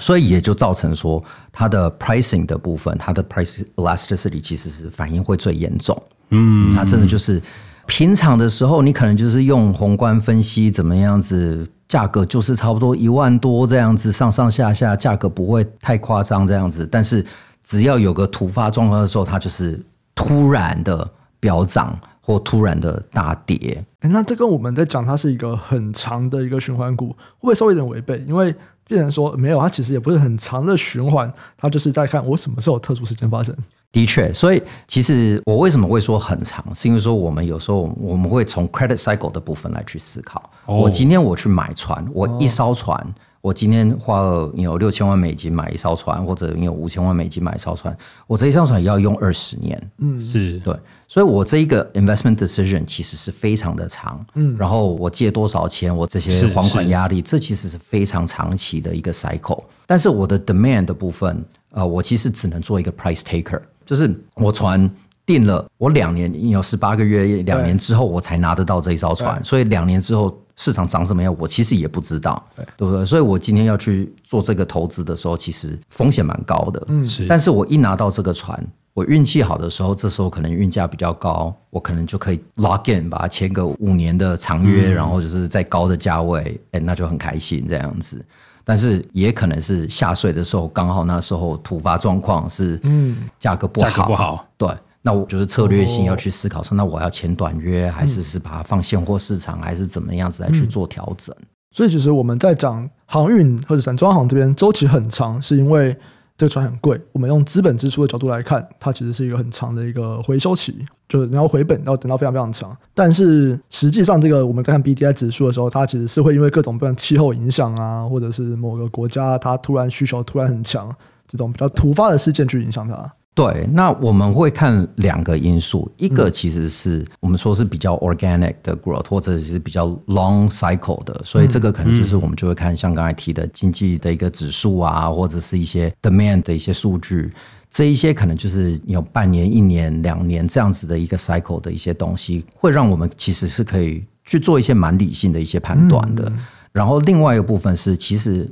[0.00, 1.22] 所以也就造成说
[1.52, 5.96] 它的 pricing 的部分，它的 price elasticity 其实是反应会最严重。
[6.30, 7.40] 嗯，它真的就是
[7.86, 17.24] 平常的时候，你可能就是用宏观分析怎么样子，价格就是差不多一万多这样子，上上下下价格不会太夸张这样子，但是
[17.62, 19.80] 只要有个突发状况的时候，它就是
[20.16, 21.96] 突然的飙涨。
[22.26, 28.24] 或突然的大跌，哎，那这跟我们在讲它是一个很长的一个循环股，会不会稍微有点违背？
[28.26, 28.54] 因为
[28.88, 33.54] 变成说没有，它其实也不是很长的循环，它就是在看我什么时候有特殊事件发生。
[33.92, 40.50] 的确，所以其实我为什么会说很长，是因为说我们有时候我们会从 credit cycle 的部分来去思考。
[40.64, 42.96] 哦、我今天我去买船，我一艘船。
[42.98, 43.14] 哦
[43.44, 47.94] 我今天花了有六千万美金买一艘船，或者有五千万美金买一艘船，
[48.26, 50.74] 我这一艘船也要用二十年，嗯，是对，
[51.06, 59.62] 所以我这一个 investment decision 其实是非常的长，嗯，然后我借多少钱，我这些还款压力，这其实是非常长期的一个 cycle。
[59.86, 64.90] 但是我的 demand 的部分，呃，我其实只能做一个 price taker，就是我船
[65.26, 70.36] 定了，我两年有十八个月，两年之后我才拿得到这一艘船，所以两年之后。
[70.56, 73.04] 市场长什么样，我其实也不知道，对，对不对？
[73.04, 76.80] 所以我今天要去做这个投资的时候，其实风险蛮高的。
[76.86, 77.26] 嗯，是。
[77.26, 88.24] 但是我一拿到这个船，我运气好的时候，这时候可能运价比较高，我可能就可以 lock in，把它签个五年的长约，嗯、然后就是在高的价位，哎，那就很开心这样子。
[88.62, 94.68] 但是也可能是下水的时候，刚好那时候突发状况是，嗯，价格不好，价格不好，对。
[95.06, 101.36] 那我就是策略性要去思考，说那我要签短约，还是是把它放现货市场，还是怎么样子来去做调整？
[101.72, 105.94] 所以其实我们在讲航运或者散装航这边周期很长，是因为
[106.38, 106.98] 这个船很贵。
[107.12, 112.74] 我们用资本支出的角度来看，它其实是一个很长的一个回收期，就是你要回本要等到非常非常长。
[112.94, 120.90] 但是实际上，这个我们在看 BDI 指数的时候，它其实是会因为各种各样气候影响啊，或者是某个国家它突然需求突然很强，
[121.28, 123.12] 这种比较突发的事件去影响它。
[123.34, 137.32] 对，那我们会看两个因素，一个其实是我们说是比较 organic 的 growth，或者是比较 long cycle 的，所以这个可能就是我们就会看像刚才提的经济的一个指数啊，或者是一些 demand 的一些数据，
[137.68, 146.32] 这一些可能就是有半年、一年、两年这样子的一个 cycle 的一些东西，会让我们其实是可以去做一些蛮理性的一些判断的。
[146.70, 148.48] 然后另外一个部分是，其实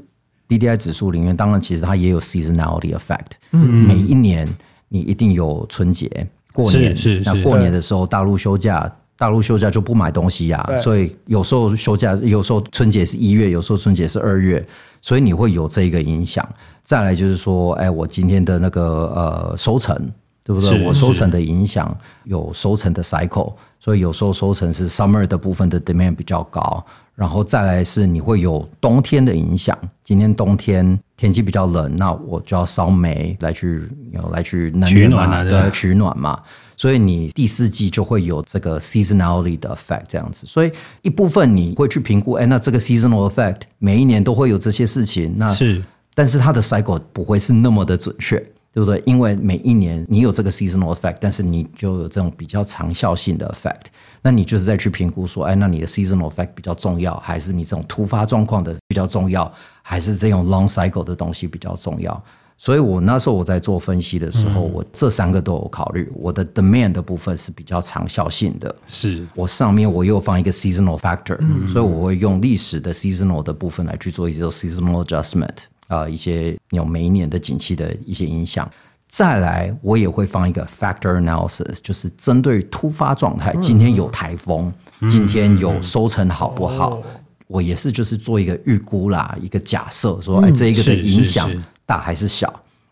[0.48, 4.52] B D I 指数里面，当然其实它也有 seasonality effect，嗯，每一年。
[4.93, 6.07] 你一定有春节
[6.53, 14.62] 过年，是，是，是那过年的时候大陆休假，大陆休假就不买东西呀、啊，所以有时候休假，有时候春节是一月，有时候春节是二月，
[15.01, 16.47] 所以你会有这个影响。
[16.82, 18.82] 再来就是说，哎，我今天的那个
[19.14, 19.97] 呃收成，
[20.45, 20.84] 对不对？
[20.84, 26.84] 我收成的影响有收成的 cycle，所以有时候收成是 summer 的部分的 demand 比较高。
[27.14, 29.76] 然后再来是你会有冬天的影响。
[30.02, 33.88] 今天冬天天气比较冷，那我就要烧煤来去，
[34.32, 36.40] 来去能源嘛，取暖啊，对，取暖嘛。
[36.76, 40.46] 所以你第四季就会有这个 seasonality 的 effect 这样子。
[40.46, 45.82] 所以一部分你会去评估，哎，那这个 seasonal effect 每一年都会有这些事情，那是，
[46.14, 48.44] 但是它的 cycle 不会是那么的准确。
[48.74, 49.02] 对不对？
[49.04, 53.92] 因为每一年你有这个 seasonal effect，但是你就有这种比较长效性的 effect，
[54.22, 59.52] 那你就是再去评估说，哎，那你的 seasonal effect 比较重要，还是你这种突发状况的比较重要，
[59.82, 62.22] 还是这种 long cycle 的东西比较重要？
[62.56, 66.08] 所以我那时候我在做分析的时候，嗯、我这三个都有考虑。
[66.14, 75.56] 我的 demand 的部分是比较长效性的，是我上面我又放一个 seasonal factor，、嗯、所以我会用历史的 seasonal 的部分来去做一些 seasonal adjustment。
[75.88, 78.70] 啊，一些有每一年的景气的一些影响，
[79.12, 84.72] 再来我也会放一个 factor analysis，就是针对突发状态，今天有台风，
[85.06, 86.98] 今天有收成好不好，
[87.46, 91.50] 我也是就是做一个预估啦，一个假设说，哎，这一个的影响
[91.84, 92.50] 大还是小？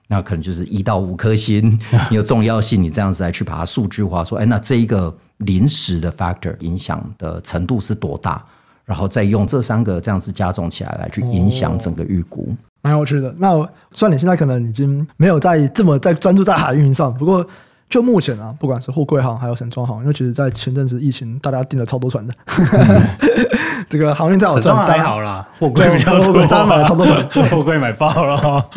[0.08, 8.44] 那可能就是一到五颗星， 你有重要性，你这样子来去把它数据化，说，哎，那这一个临时的 factor 影响的程度是多大？
[8.90, 12.52] 然后再用这三个这样子加重起来来去影响整个预估。
[12.82, 13.32] 蛮有趣的。
[13.38, 13.52] 那
[13.92, 17.46] 虽然你现在可能已经没有在这么在专注在海运上，不过
[17.88, 28.68] 就目前啊，不管是货柜行还有散装行，因为其实，在前阵子疫情，大家订 了超多船的，嗯、这个航运在我这还好啦，货柜比较多，大家买了超多船，货柜买爆了。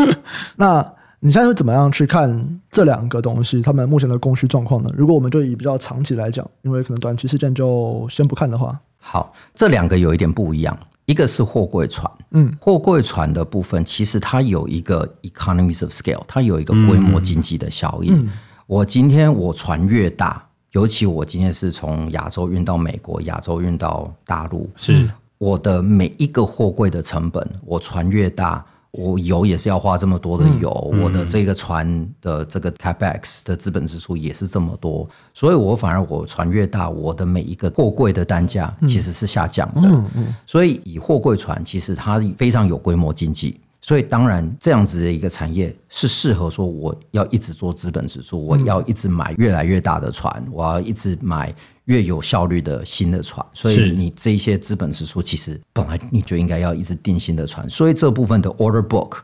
[0.57, 0.86] 那
[1.22, 3.61] 你现在会怎么样去看这两个东西？
[3.61, 4.89] 他们目前的供需状况呢？
[4.93, 10.78] 如果我们就以比较长期来讲，因为可能短期事件就先不看的话，好，这两个有一点不一样。
[11.06, 18.16] 一个是货柜船，嗯，货柜船的部分其实它有一个 economies of scale，它有一个规模经济的效应。
[18.16, 18.30] 嗯嗯、
[18.66, 20.41] 我今天我船越大，
[20.72, 28.66] 尤其我今天是从亚洲运到美国，亚洲运到大陆，是我的每一个货柜的成本，我船越大。
[28.94, 39.82] 我油也是要花这么多的油，嗯、我的这个船的这个 capex 的资本支出也是这么多，所以我反而我船越大，我的每一个货柜的单价其实是下降的。
[39.84, 51.52] 嗯嗯、所以以货柜船其实它非常有规模经济，所以当然这样子的一个产业是适合说我要一直做资本支出，我要一直买越来越大的船，我要一直买。
[51.86, 59.18] 越有效率的新的船，所以你这一些资本支出其实本来你就应该要一直定新的船，所以这部分的 order book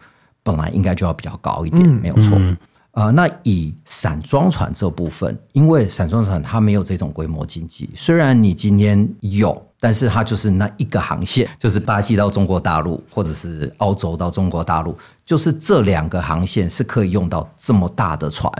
[0.43, 2.37] 本来应该就要比较高一点，嗯、没有错。
[2.91, 18.51] 呃，那以散装船这部分，因为散装船它没有这种规模经济，虽然你今天有，但是它就是那一个航线，就是巴西到中国大陆，或者是澳洲到中国大陆，就是这两个航线是可以用到这么大的船。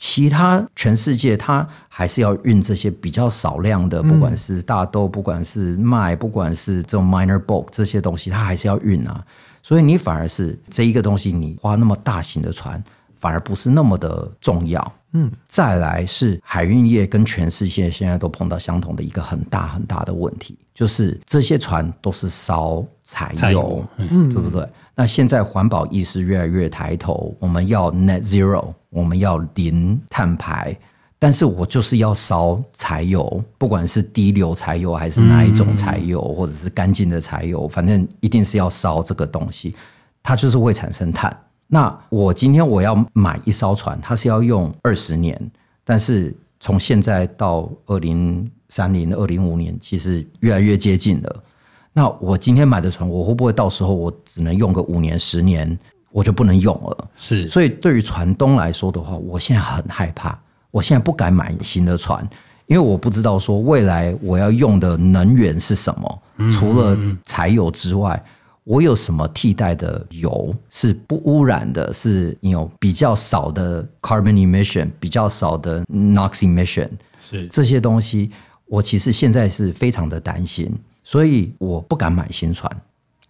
[0.00, 9.22] 其他全世界，它还是要运这些比较少量的，不管是大豆，不管是麦，不管是这种 minor bulk 这些东西，它还是要运啊。
[9.62, 12.82] 所以你反而是这一个东西，你花那么大型的船，
[13.14, 14.92] 反而不是那么的重要。
[15.12, 24.66] 嗯，再来是海运业跟全世界现在都碰到相同的一个很大很大的问题，就是这些船都是烧柴油，嗯，对不对？
[24.94, 30.76] 那现在环保意识越来越抬头，我们要 net zero，我们要零碳排，
[31.18, 39.74] 但是我就是要烧柴油，不管是低硫柴油还是哪一种柴油，或者是干净的柴油，反正一定是要烧这个东西，
[40.22, 41.34] 它就是会产生碳。
[41.66, 45.40] 那我今天我要买一艘船，它是要用二十年，
[45.84, 51.44] 但是从现在到二零三零、二零五年，其实越来越接近了。
[51.92, 55.78] 那我今天买的船，我会不会到时候我只能用个五年、十年，
[56.12, 57.08] 我就不能用了？
[57.16, 60.38] 是，所以对于船东来说的话，我现在很害怕，
[60.70, 62.26] 我现在不敢买新的船，
[62.66, 66.22] 因为我不知道说未来我要用的能源是什么，
[66.52, 68.22] 除了柴油之外，
[68.62, 76.88] 我有什么替代的油是不污染的，是有比较少的 carbon emission，比较少的 NOx emission，
[77.18, 77.48] 是。
[77.48, 78.30] 这些东西，
[78.66, 80.72] 我其实现在是非常的担心，
[81.02, 82.70] 所以我不敢买新船。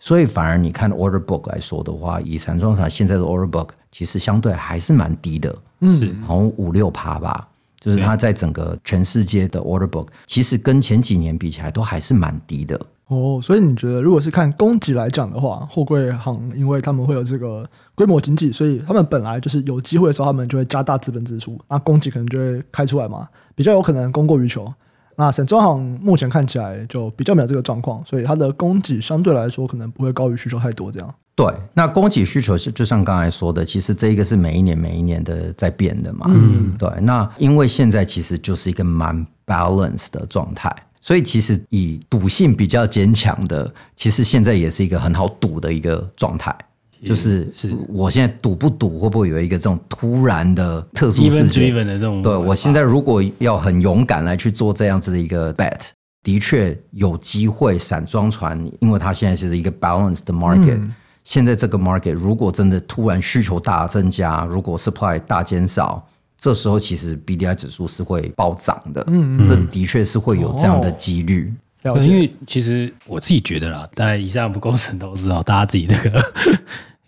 [0.03, 7.47] 所以反而你看 order book 来说的话，以散装船现在的 order book 其实相对还是蛮低的，嗯，好像五六趴吧，
[7.79, 12.81] 就是它在整个全世界的 order book，其实跟前几年比起来都还是蛮低的。
[13.09, 24.73] 哦，所以你觉得如果是看供给来讲的话，货柜行因为他们会有这个规模经济，所以他们本来就是有机会的时候，他们就会加大资本支出，那供给可能就会开出来嘛，比较有可能供过于求。
[25.21, 30.91] 那散装行目前看起来就比较没有这个状况，所以它的供给相对来说可能不会高于需求太多。
[30.91, 36.27] 这样对，那供给需求是就像刚才说的，其实这一个是每一年每一年的在变的嘛。
[36.31, 36.89] 嗯，对。
[37.03, 46.57] 那因为现在其实就是一个蛮 balance 的状态，所以其实以赌性比较坚强的，其实现在也是一个很好赌的一个状态。
[47.05, 52.23] 就是是，我现在赌不赌，会不会有一个这种突然的特殊事件的这种？
[52.23, 55.81] 对，我现在如果要很勇敢来去做这样子的一个 bet，
[56.23, 57.79] 的确有机会。
[57.79, 60.95] 散装船，因为它现在是一个 balanced market，嗯，
[61.25, 69.03] 现在这个 market 如果真的突然需求大增加，如果 supply 大减少，这时候其实 BDI 指数是会暴涨的。
[69.09, 71.51] 嗯，嗯，这的确是会有这样的几率。
[71.85, 76.33] 哦，因为其实我自己觉得啦，但以上不构成投资哦，大家自己那个。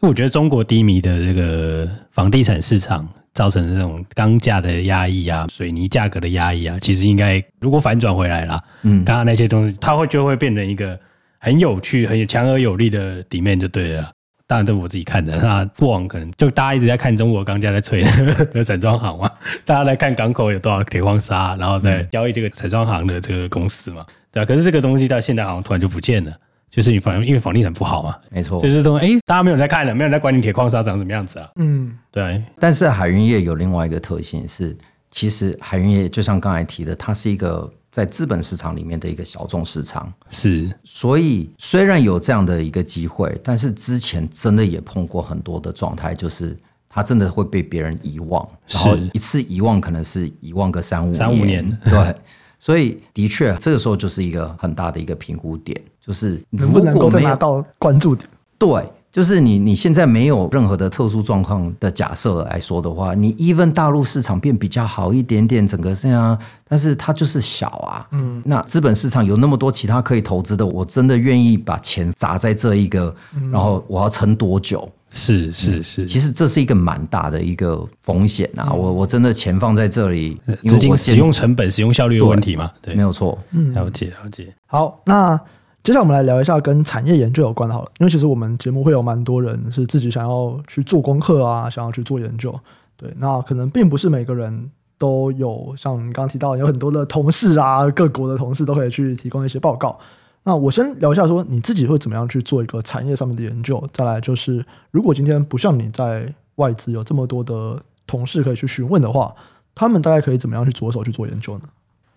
[0.09, 10.99] 我觉得中国低迷的这个房地产市场造成的这种钢价的压抑啊，水泥价格的压抑啊，其实应该如果反转回来了，嗯，刚刚那些东西，它会就会变成一个
[11.39, 14.11] 很有趣、很有强而有力的 demand 就对了。
[14.45, 15.37] 当然，都是我自己看的。
[15.37, 18.03] 那过往可能就大家一直在看中国钢价在吹
[18.53, 19.31] 的散装行嘛，
[19.65, 24.47] 大家在看港口有多少铁矿砂，然后在交易这个散装行的这个公司嘛，对吧？
[24.47, 26.33] 可是这个东西到现在好像突然就不见了。
[26.73, 31.51] 就是你反因为房地产不好嘛，没错，就是说，哎，大家没有在看了，没有在管你铁矿砂长什么样子啊。
[31.57, 32.43] 嗯，对。
[32.59, 34.75] 但是海运业有另外一个特性是，
[35.11, 40.11] 其实海运业就像刚才提的，它是一个在资本市场里面的一个小众市场。
[40.31, 46.59] 是，所以虽然有这样的一个机会，但是之前真的也碰过很多的状态，就是
[46.89, 52.17] 它真的会被别人遗忘，然后一次遗忘可能是遗忘个三五年，三五年，对。
[52.63, 58.31] 所以，的确，这个时候就是一个很大的一个评估点，就是能不能够再拿到关注点。
[58.57, 66.39] 对，就是你你现在没有任何的特殊状况的假设来说的话，你 even 大陆市场变比较好一点点，整个这样，
[66.69, 68.07] 但是它就是小啊。
[68.13, 73.13] 嗯，那资本市场有那么多其他可以投资的，我真的愿意把钱砸在这一个，
[73.51, 74.89] 然后我要撑多久？
[75.13, 78.69] 是是是，其实这是一个蛮大的一个风险啊！
[78.71, 82.71] 嗯、我我真的钱放在这里，资金使用成本、使用效率的问题嘛？
[82.81, 83.39] 对，没有错。
[83.51, 84.53] 嗯，了解了解。
[84.67, 85.39] 好，那
[85.83, 92.59] 接下来我们来聊一下跟产业研究有关的好了，因为其实我们节目会有蛮多人是自己想要去做功课啊，想要去做研究。
[92.97, 99.99] 对，那可能并不是每个人都有像你刚刚提到，有很多的同事啊，各国的同事都可以去提供一些报告。
[100.45, 103.83] 那我先聊一下，说你自己会怎么样去做一个产业上面的研究。
[103.93, 109.35] 再来就是，如果今天不像你在外资有这么多的同事可以去询问的话，
[109.75, 111.69] 他们大概可以怎么样去着手去做研究呢？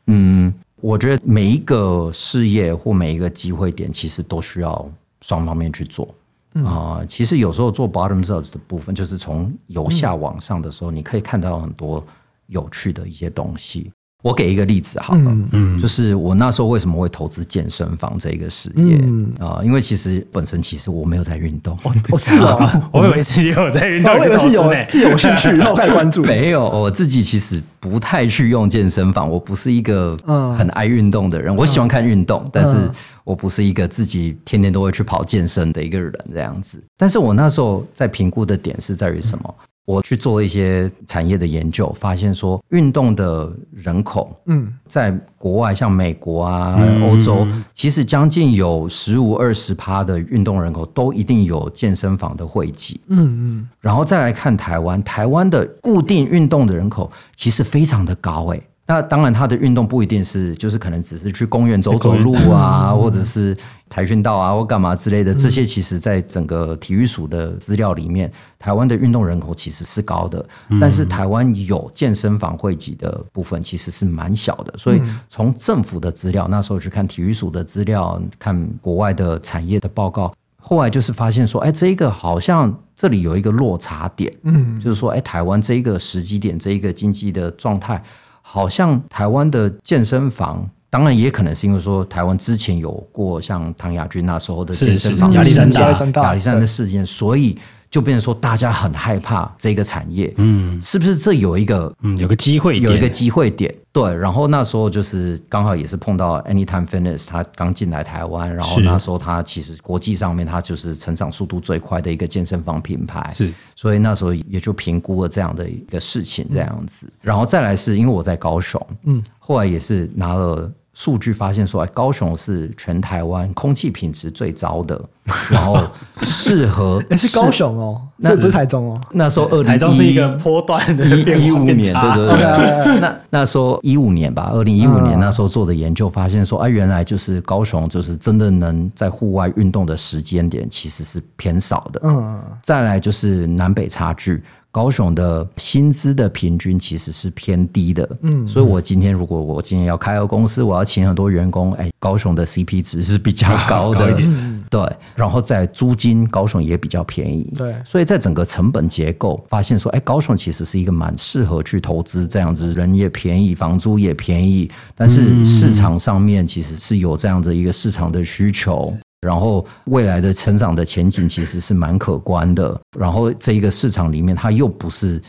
[0.08, 4.90] 嗯，我觉得每一个事业或每一个机会点，其实都需要
[5.22, 6.08] 双方面去做
[6.54, 7.06] 啊、呃。
[7.08, 12.04] 其实有时候做 bottom up 的部分，就是从由下往上的时候，你可以看到很多
[12.48, 13.92] 有趣的一些东西。
[14.26, 18.96] 我给一个例子好了，嗯，嗯，就是我那时候为什么会投资健身房这个事业
[19.40, 19.64] 啊、嗯？
[19.64, 24.64] 因为其实本身其实我没有在运动，哦， 是啊， 我以为是有在运动，我以为是有
[25.08, 30.18] 有兴趣然后开始关注， 没有，我自己其实不太去用健身房，我不是一个
[30.58, 32.90] 很爱运动的人，嗯、我喜欢看运动，但是
[33.24, 36.84] 我不是一个自己天天都会去跑健身的一个人这样子。
[36.98, 39.54] 但是我那时候在评估的点是在于什么？
[39.86, 58.64] 嗯我去做了一些产业的研究，发现说运动的人口，嗯，在国外像美国啊、欧洲，其实将近有十五二十趴的运动人口都一定有健身房的汇集，嗯嗯，然后再来看台湾，台湾的固定运动的人口其实非常的高，诶。
[58.88, 63.58] 那当然，他的运动不一定是，就是可能只是去公园走走路啊， 或者是
[63.90, 65.34] 跆拳道啊，或干嘛之类的。
[65.34, 70.46] 这些其实，在整个体育署的资料里面，台湾的运动人口其实是高的，
[70.80, 74.72] 但是台湾有健身房会籍的部分其实是蛮小的。
[74.78, 80.32] 所以从政府的资料，那时候去看体育署的资料，看国外的产业的报告，
[80.62, 88.00] 后来就是发现说，哎，这一个好像这里有一个落差点，嗯，就是说，哎，台湾这一个时机点，这一个经济的状态。
[88.48, 95.88] 好像台湾的健身房当然也可能是因为说台湾之前有过像唐亚军那时候的健身房亚历山大亚
[96.34, 97.58] 历山大事件，所以。
[97.96, 104.14] 就变成说，大家很害怕这个产业，嗯，是不是这有一个，嗯，有个机会，有一个机会点，对。
[104.14, 113.54] 然后那时候就是刚好也是碰到 Anytime Fitness，他刚进来台湾，然后那时候他其实国际上面他就是成长速度最快的一个健身房品牌，是。
[113.78, 117.08] 所以那时候也就评估了这样的一个事情，这样子。
[117.22, 120.70] 然后再来是因为我在高雄，嗯，后来也是拿了。
[120.96, 125.00] 数据发现说，哎，高雄是全台湾空气品质最糟的，
[125.52, 125.78] 然后
[126.24, 129.02] 适合 哎是高雄哦，那不是台中哦。
[129.12, 133.00] 那时候二零台中是一个波段的一五年，对对对。
[133.02, 142.00] 那那时候一五年吧，二零一五年那时候做的研究发现说，哎，原来就是高雄就是真的能在户外运动的时间点其实是偏少的。
[142.04, 144.42] 嗯，再来就是南北差距。
[144.76, 154.18] 高雄的薪资的平均其实是偏低的，嗯，所以我今天如果我今天要开个公司，我要请很多员工，哎，高雄的 CP 值是比较高的， 高
[154.70, 168.94] 对，然后在租金，高雄也比较便宜，对，所以在整个成本结构，发现说，哎，高雄其实是一个蛮适合去投资这样子，人也便宜，房租也便宜，但是市场上面其实是有这样的一个市场的需求。
[169.26, 172.80] 然后未来的成长的前景其实是蛮可观的。
[172.98, 175.20] 然后这一个市场里面，它又不是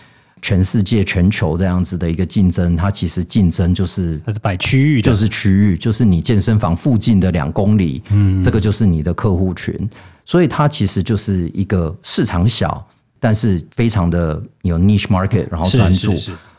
[0.43, 9.75] 全世界、全球这样子的一个竞争，它其实竞争就是它是摆区域，就是区域，就是你健身房附近的两公里，嗯，这个就是你的客户群。
[10.25, 12.87] 所以它其实就是一个市场小，
[13.19, 16.15] 但是非常的有 niche market，然后专注，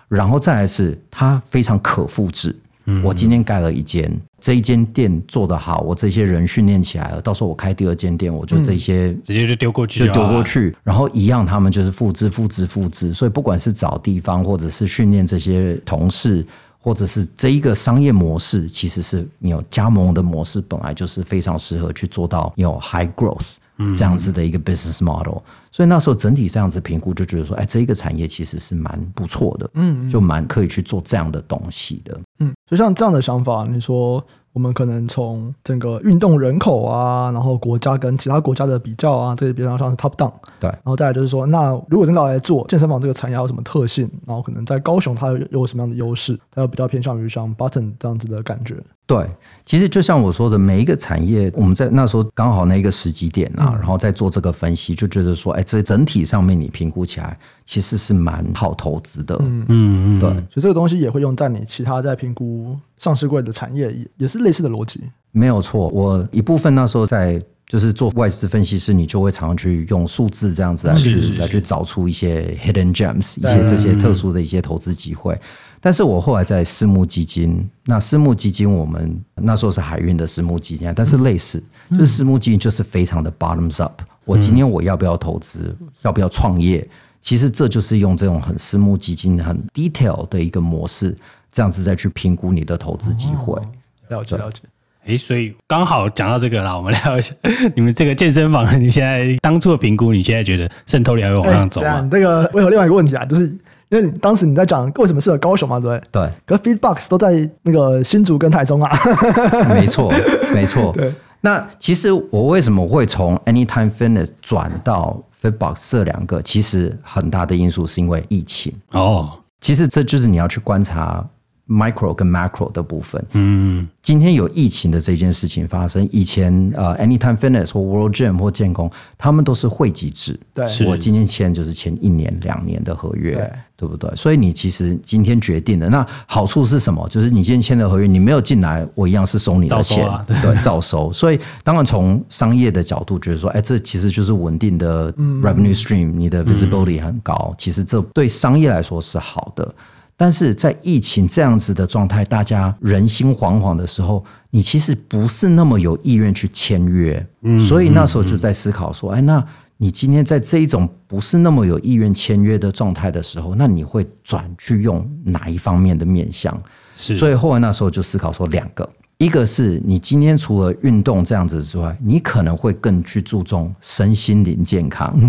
[0.08, 2.56] 然后再来是它非常可复制。
[3.04, 4.10] 我今天盖了一间，
[4.40, 13.14] 这一间店做得好，我这些人训练起来了，到时候我开第二间店，我就这些直接就丢过去，就丢过去，然后一样，他们就是复制、复制、复制。
[13.14, 16.46] 所以不管是找地方，或者是训练这些同事，
[16.80, 23.56] 或者是这一个商业模式，其实是你有加盟的模式，本来就是非常适合去做到有 high growth
[23.96, 25.38] 这样子的一个 business model。
[25.72, 32.20] 所以那时候整体这样子评估，就觉得说，哎，这一个产业其实是蛮不错的，嗯，就蛮可以去做这样的东西的。
[32.40, 34.24] 嗯，就像这样的想法，你说
[34.54, 48.76] 我们可能从整个运动人口啊，然后国家跟其他国家的比较啊，这些比较像是 top down，对，然后再来就是说，那如果真的来做健身房这个产业有什么特性，然后可能在高雄它有有什么样的优势，它又比较偏向于像 Button 这样子的感觉。
[49.08, 49.26] 对，
[49.66, 59.38] 其实就像我说的，每一个产业，我们在那时候刚好那个时机点啊，嗯、然后再做这个分析，就觉得说，哎，这整体上面你评估起来，其实是蛮好投资的。
[59.40, 65.00] 嗯嗯，对，所以这个东西也会用在你其他在评估上市柜的产业，也也是类似的逻辑。
[65.32, 75.38] 没有错，我一部分那时候在就是做外资分析师，你就会常常去用数字这样子来去来去找出一些 hidden gems，一些这些特殊的一些投资机会。
[75.80, 81.62] 但是我后来在私募基金，那私募基金我们那时候是海运的私募基金，但是类似，
[81.92, 84.02] 就是私募基金就是非常的 bottoms up。
[84.24, 86.88] 我今天我要不要投资，要不要创业？
[87.20, 91.16] 其实这就是用这种很私募基金、很 detail 的一个模式，
[91.52, 93.62] 这样子再去评估你的投资机会。
[94.08, 94.62] 了解了解。
[95.08, 97.34] 哎，所以刚好讲到这个了，我们聊一下
[97.76, 102.08] 你们这个健身房，你现在当初的评估，你现在觉得渗透率还会往上走吗？
[102.12, 103.58] 这个我有另外一个问题啊，就是。
[103.90, 106.28] 因为当时你在讲为什么适合高雄嘛，对不对？
[106.28, 106.32] 对。
[106.46, 108.92] 可是 Feedbox 都在那个新竹跟台中啊。
[109.74, 110.14] 没错，
[110.54, 110.92] 没错。
[110.98, 111.10] 对。
[111.40, 118.74] 那其实我为什么会从 Anytime Fitness 转到 Feedbox 这两个，其实很大的因素是因为疫情。
[118.92, 119.40] 哦。
[119.62, 121.26] 其实这就是你要去观察。
[121.68, 134.10] Micro 跟 Macro 的部分，嗯，今天有疫情的这件事情发生，以前呃，Anytime Fitness 或 World Gym 或建工，他们都是会籍制，对，我今天签就是签一年两年的合约，对，对不对？
[134.16, 137.06] 所以你其实今天决定的，那好处是什么？
[137.10, 141.12] 就是你今天签的合约，你没有进来，我一样是收你的钱，啊、对，照收。
[141.12, 149.76] 所以当然从商业的角度觉得说，哎，这其实就是稳定的 Revenue Stream，你的 Visibility 很高，其实这对商业来说是好的。
[150.20, 159.46] 但是在疫情这样子的状态，大家人心惶惶的时候，你其实不是那么有意愿去签约，嗯，所以那时候就在思考说，哎，那
[159.78, 166.60] 你今天在这一种不是那么有意愿签约的状态的时候，那你会转去用哪一方面的面向？
[166.96, 168.90] 是，所以后来那时候就思考说两个。
[169.18, 175.20] 一个是你今天除了运动这样子之外，你可能会更去注重身心灵健康，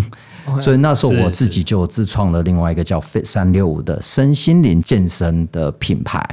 [0.59, 6.23] 所以那时候我自己就自创了另外一个叫 Fit 三六五的身心灵健身的品牌。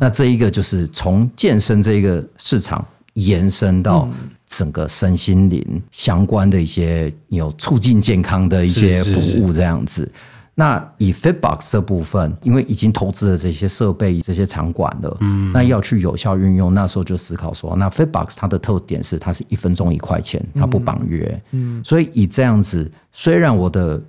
[0.00, 4.08] 那这一个就是从健身这一个市场延伸到
[4.48, 10.10] 整个身心灵相关的一些有促进健康的一些服务这样子。
[10.54, 24.00] 那以 Fitbox 这部分，因为已经投资了这些设备、这些场馆了，嗯，那要去有效运用，那时候就思考说，那 Fitbox 它的特点是它是一分钟一块钱，它不绑约，嗯，所以以这样子，虽然我的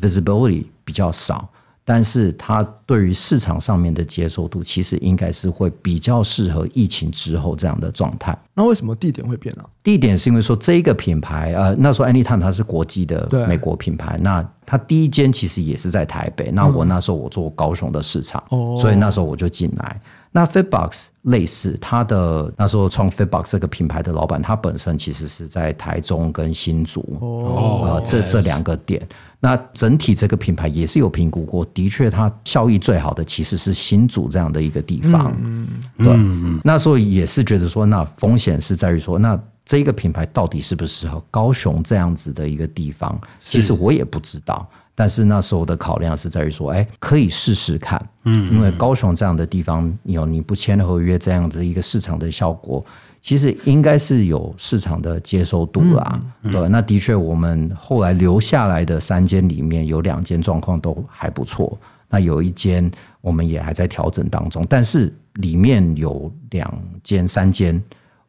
[0.00, 1.48] visibility 比较少。
[1.84, 8.36] 但是它对于市场上面的接受度，其实应该是会比较适合疫情之后这样的状态。
[8.54, 9.64] 那为什么地点会变呢？
[9.82, 16.50] 地点是因为说这一个品牌，呃，那时候 Anytime 它是国际的美国品牌，那它第一间其实也是在台北。
[16.52, 20.00] 那我那时候我做高雄的市场，嗯、所以那时候我就进来。
[20.36, 29.00] 那 Fitbox 类似，它的那时候创 Fitbox 这个品牌的老板，他本身其实是在台中跟新竹，哦，呃，这这两个点。
[29.38, 35.32] 那整体这个品牌也是有评估过，的确它效益最好的其实是新竹这样的一个地方。
[35.40, 35.68] 嗯，
[35.98, 36.08] 对。
[36.08, 43.16] 嗯、那时候也是觉得说，那风险是在于说，那这个品牌到底适不适合高雄这样子的一个地方？
[43.38, 44.68] 其实我也不知道。
[44.94, 48.00] 但是那时候的考量是在于说，哎，可以试试看。
[48.24, 52.84] 嗯，因为高雄这样的地方，有你不签合约这样子一个市场的效果。
[53.20, 61.78] 其实应该是有市场的接受度啦，嗯嗯、对，那的确我们后来留下来的三间里面有两间状况都还不错，
[62.10, 62.90] 那有一间
[63.22, 66.70] 我们也还在调整当中，但是里面有两
[67.02, 67.82] 间、三间，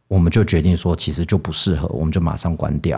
[0.07, 2.97] 我们就决定说其实就不适合，我们就马上关掉。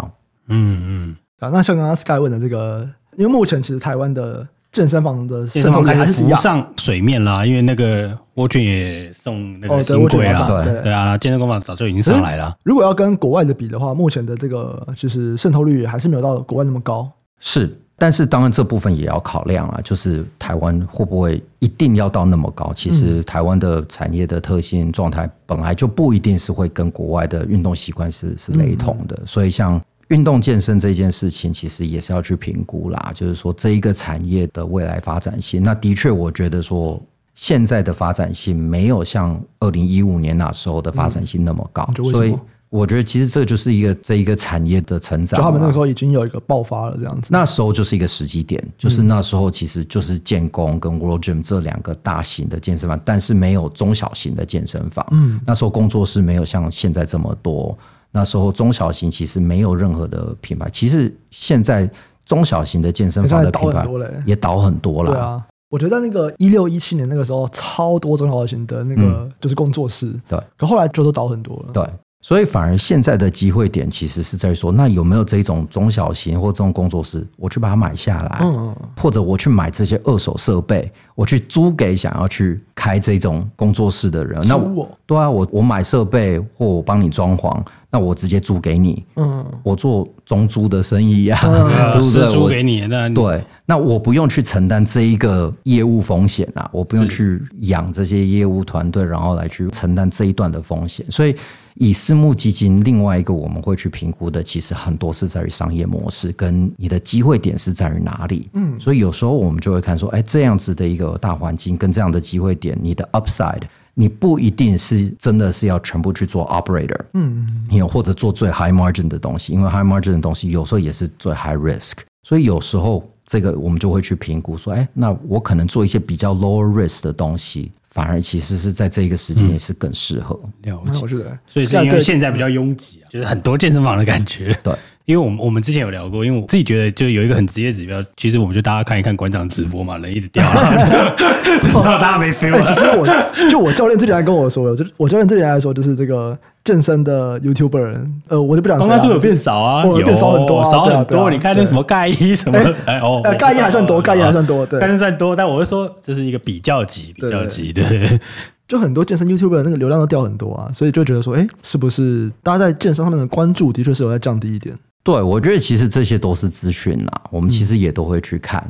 [0.49, 2.87] 嗯嗯，啊，那像刚刚 Sky 问的这个，
[3.17, 4.47] 因为目前其实台湾的。
[4.69, 12.55] 健身房的健身房开始浮上水面啦，因为那个 World Gym 也送那个新规了，对对啊，健身工坊早就已经上来了。
[12.63, 17.09] 如果要跟国外的比的话，目前的这个就是渗透率还是没有到国外那么高。
[17.39, 22.71] 是，但是当然这部分也要考量啊，就是台湾会不会一定要到那么高？
[22.75, 29.81] 其实台湾的产业的特性状态本来就不一定是会跟国外的运动习惯是是雷同的，所以像。
[30.09, 33.11] 运动健身这件事情，其实也是要去评估啦。
[33.13, 37.01] 就是说，这一个产业的未来发展性，那的确，我觉得说
[37.35, 41.85] 现在的发展性没有像二零一五年那时候的发展性那么高。
[41.97, 42.33] 嗯、所以，
[42.69, 45.37] 我觉得其实这就是一个这一个产业的成长。
[45.37, 47.27] 就他们那个时候已经有一个爆发了，这样子。
[47.29, 55.05] 那时候就是一个时机点，就是那时候其实就是建工跟 World Gym 这两个大型的健身房，但是没有中小型的健身房。
[55.11, 57.77] 嗯，那时候工作室没有像现在这么多。
[58.11, 61.89] 那时候中小型其实没有任何的品牌，其实现在
[62.25, 63.87] 中小型的健身房的品牌
[64.25, 65.11] 也倒很多了。
[65.11, 71.73] 对啊，我觉得那个一六一七年那个时候，超多中小型的那个就是工作室，嗯、对，可后来就都倒很多了。
[71.73, 71.83] 对。
[72.19, 84.41] 所以反而现在的机会点其实是在说，那有没有这种中小型或这种工作室，我去把它买下来，嗯，或者我去买这些二手设备，我去租给想要去开这种工作室的人。
[84.47, 87.55] 那我对啊，我我买设备或我帮你装潢，
[87.89, 91.39] 那我直接租给你，嗯，我做中租的生意呀，
[91.93, 92.31] 对不对？
[92.31, 101.35] 租给你，那对，那我不用去承担这一个业务风险啊，我不用去养这些业务团队，然后来去承担这一段的风险，所以。
[101.79, 108.49] 以私募基金，另外一个我们会去评估的，其实很多是在于商业模式跟你的机会点是在于哪里。
[108.53, 113.61] 嗯，所以有时候我们就会看说，哎，这样子的一个大环境跟这样的机会点，你的 upside，
[113.99, 127.71] 你不一定是真的是要全部去做 operator，嗯，你或者做最 high margin 的东西，因为 high margin 的东西有时候也是最 high risk，所以有时候这个我们就会去评估说，哎，那我可能做一些比较 lower risk 的东西。
[127.97, 130.39] 反而其实是在这个时间也是更适合。
[130.61, 131.07] 了解，
[131.47, 134.55] 所以是因为现在比较拥挤啊，就是很多健身房的感觉。
[134.61, 134.71] 对，
[135.05, 140.45] 因为我们我们之前有聊过，因为我自己觉得就有一个很职业指标，其实我们就大家看一看馆长直播嘛，人一直掉，
[141.59, 142.61] 就知道大家没 feel。
[142.61, 146.37] 其实我就我教练之前还跟我说，就我教练之前还说，就是这个。
[146.67, 147.95] 健身的 YouTuber，
[148.27, 148.77] 呃，我就不讲。
[148.77, 151.31] 刚刚是有变少啊，有变少很多，少很多。
[151.31, 155.33] 你看那什么盖伊什么，哎哦，盖伊还算多，盖伊还算多，对，盖伊算多。
[155.33, 158.19] 但我会说这是一个比较级，比较级，对。
[158.67, 164.75] 就很多健身 YouTuber 那个流量都掉很多啊，所以就觉得说，哎，是不是大家在健身上面的关注的确是有在降低一点？
[165.03, 168.61] 对，我觉得其实这些都是资讯啦，我们其实也都会去看。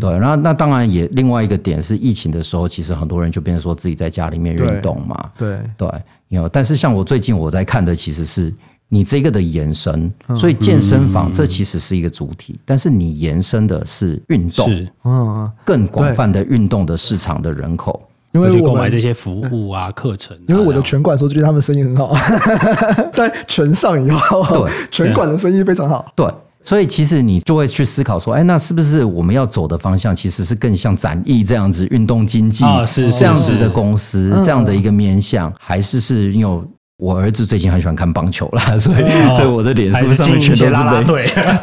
[0.00, 5.16] 对，然后那当然也另外一个点是疫情的时候，其实很多人就变成说自己在家里面运动嘛。
[5.36, 5.88] 对对。
[6.30, 8.52] 有，但是像我最近我在看的，其实是
[8.88, 14.68] 你这个的延伸，所以健身房这其实是一个主体，但是你延伸的是运动，
[15.04, 18.00] 嗯，更广泛的运动的市场的人口，
[18.32, 20.36] 因为购买这些服务啊、课程。
[20.48, 22.14] 因为我的拳馆说最近他们生意很好，
[23.12, 26.26] 在拳上以后，对拳馆的生意非常好，对。
[26.62, 36.62] 所以其实你就会去思考说，哎，那是不是我们要走的方向其实是更像展翼这样子运动经济啊，是这样子的公司这样的一个面向，还是是因为
[36.98, 40.72] 我儿子最近很喜欢看棒球啦，所以所以我的脸书上面全都是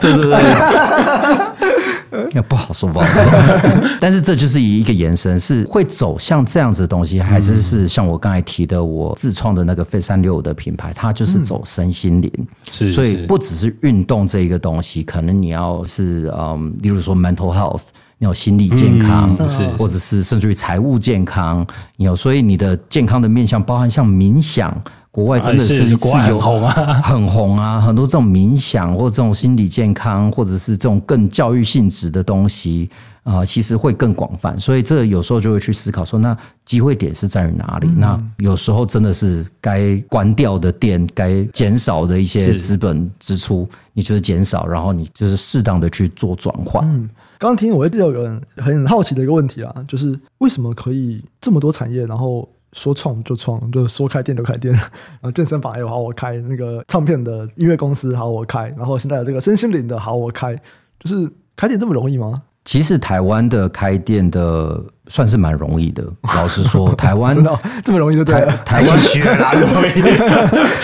[0.02, 1.48] 对对对对。
[2.48, 3.24] 不好说，不好说。
[4.00, 12.32] 但是这就是一个延伸，是会走向这样子的东西，还是是像我刚才提的，我自创的那个三六五的品牌，它就是走身心灵。
[12.72, 17.82] 是，所以不只是运动这一个东西，可能你要是嗯，例如说 mental health，
[18.18, 24.76] 你有心理健康，嗯、是，或者是甚至于财务健康，你有，所以你的健康的面向包含像冥想。
[25.18, 25.90] 国外真的是是
[26.30, 32.88] 有很红啊，很红啊，很多这种冥想或这种心理健康，或者是这种更教育性质的东西
[33.24, 34.56] 啊，其实会更广泛。
[34.60, 37.88] 所以这有时候就会去思考说，那机会点是在于哪里？
[37.98, 46.88] 那有时候真的是该关掉的店，该减少的一些资本支出，你就是减少，然后你就是适当的去做转换。
[46.88, 47.10] 嗯，
[47.40, 52.48] 刚刚听我第二个人很好奇的一个问题啊，就是为什么可以这么多产业，然后？
[52.78, 54.72] 说创就创，就说开店就开店，
[55.20, 60.56] 然后健身房也好我开，那个唱片的音乐公司好我开，然后现在有这个身心灵的好我开，
[61.00, 62.44] 就是开店这么容易吗？
[62.66, 66.04] 其实台湾的开店的算是蛮容易的，
[66.36, 68.52] 老实说，台湾真的这么容易就对了。
[68.66, 70.02] 台湾学啦，容 易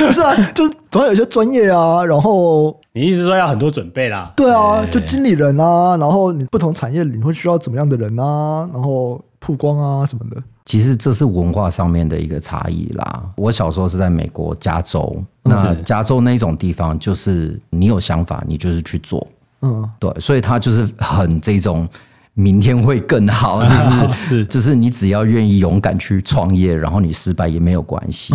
[0.06, 4.32] 不是啊，就是总要有些专业啊，然后你意思说要很多准备啦？
[4.36, 10.42] 对啊，就经理人啊，然后你不同产业你会需要怎么样的人啊，然后曝光啊什么的。
[10.66, 13.24] 其实这是文化上面的一个差异啦。
[13.36, 19.28] 我小时候是在美国加州，那加州那种地方就是你有想法，你就是去做，
[19.62, 21.88] 嗯，对，所以他就是很这种
[22.34, 23.76] 明天会更好， 就
[24.12, 28.34] 是就是你只要愿意勇敢去创业，然后你失败也没有关系。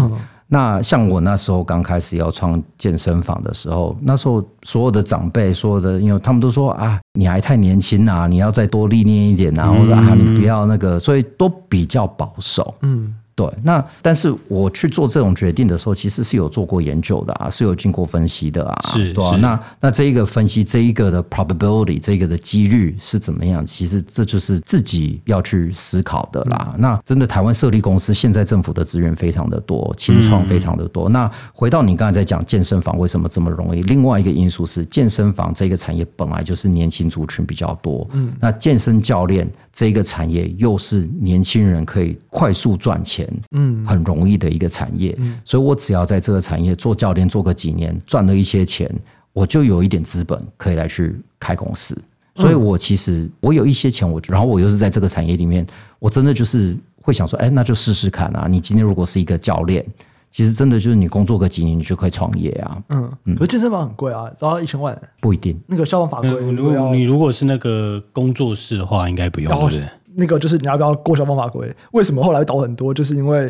[0.50, 12.74] 那像我那时候刚开始要创健身房的时候，那时候所有的长辈，所有的因为他们都说啊，你还太年轻啊，你要再多历练一点啊，或者啊，你不要那个，所以都比较保守。
[12.80, 13.14] 嗯。
[13.38, 19.36] 对，那但是我去做这种决定的时候，其实是有做过研究的啊，是有经过分析的啊，是，对啊。
[19.36, 23.64] 那那这一个分析，这一个的 probability，这个的几率是怎么样？
[23.64, 26.72] 其实这就是自己要去思考的啦。
[26.74, 31.08] 嗯、那真的，台湾设立公司，现在政府的资源非常的多，清创非常的多。
[31.08, 33.82] 嗯、那回到你刚才在讲健身房为什么这么容易？
[33.82, 39.48] 另外一个因素是，健身房这个产业本来就是年轻族群比较多，嗯，那健身教练
[39.78, 43.32] 这个产业又是年轻人可以快速赚钱。
[43.52, 48.92] 嗯，很容易的一个产业，所以我只要在这个产业做教练做个几年，赚了一些钱，
[49.32, 51.96] 我就有一点资本可以来去开公司。
[52.34, 55.64] 所以我其实我有一些钱，我然后我又是在这个产业里面，
[56.00, 58.48] 我真的就是会想说，哎，那就试试看啊！
[58.50, 59.86] 你今天如果是一个教练，
[60.30, 62.78] 其实真的就是你工作个几年，你就可以创业啊。
[62.90, 65.58] 嗯嗯，可是健身房很贵啊，都要一千万，不一定。
[65.66, 69.88] 那个消防法规，如果你如果是那个工作室的话，应该不用，对不对？
[70.14, 71.74] 那个就是你要不要过消防法规？
[71.92, 72.92] 为什么后来倒很多？
[72.92, 73.48] 就是因为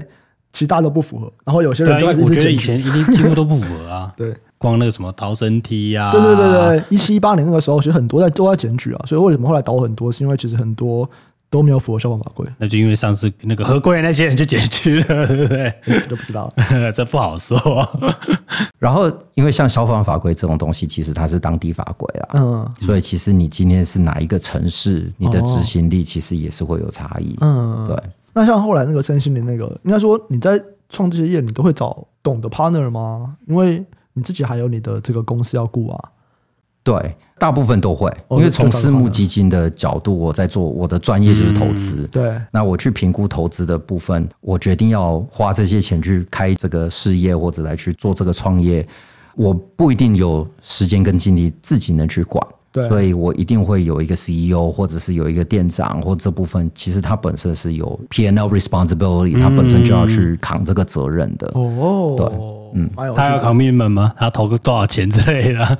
[0.53, 4.13] 其实大家都不符合，然后有些人就开始一直我觉得以前一定几乎都不符合啊。
[4.17, 9.01] 对，光那个什么逃生梯呀、啊，对对对对，一七一八年那个时候，其实很多在都在检举啊。
[9.07, 10.11] 所以为什么后来倒很多？
[10.13, 11.09] 是因为其实很多
[11.51, 12.47] 都没有符合消防法规。
[12.59, 15.75] 那就因为上次那个合规那些人就检举了，对不对？
[15.85, 16.53] 这都不知道，
[16.95, 17.59] 这不好说。
[18.79, 27.97] 然后，因为像消防法规这种东西，其实它是当地法规啊，嗯，所以其实你今天是哪一个城市，你的执行力其实也是会有差异，嗯，对。
[28.33, 33.37] 那像后来那个身心灵那个，应该说你在创这些业，你都会找懂的 partner 吗？
[33.47, 36.11] 因为你自己还有你的这个公司要顾啊。
[36.83, 42.03] 对，大部分都会，因为从私募基金的角度，我在做我的专业就是投资。
[42.03, 48.87] 嗯、对，那我去评估投资的部分，我决定要花这些钱去开这个事业或者来去做这个创业，
[49.37, 52.43] 我不一定有时间跟精力自己能去管。
[52.71, 61.51] 对，所以我一定会有一个 CEO，或者是有一个店长，或这部分其实他本身是有 P&L responsibility，他本身就要去扛这个责任的。
[61.55, 62.27] 哦，对，
[62.75, 64.13] 嗯，他要扛命门吗？
[64.19, 65.79] 他投个多少钱之类的？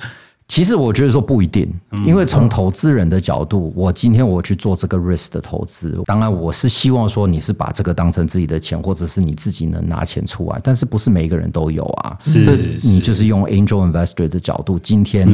[0.49, 1.71] 其实我觉得说不一定，
[2.07, 12.17] 因为从投资人的角度，我今天我去做这个 risk 的投资，当然我是希望说你是把这个当成自己的钱，或者是你自己能拿钱出来，但是不是每一个人都有啊？
[12.19, 15.29] 是，这你就是用 angel investor 的角度，今天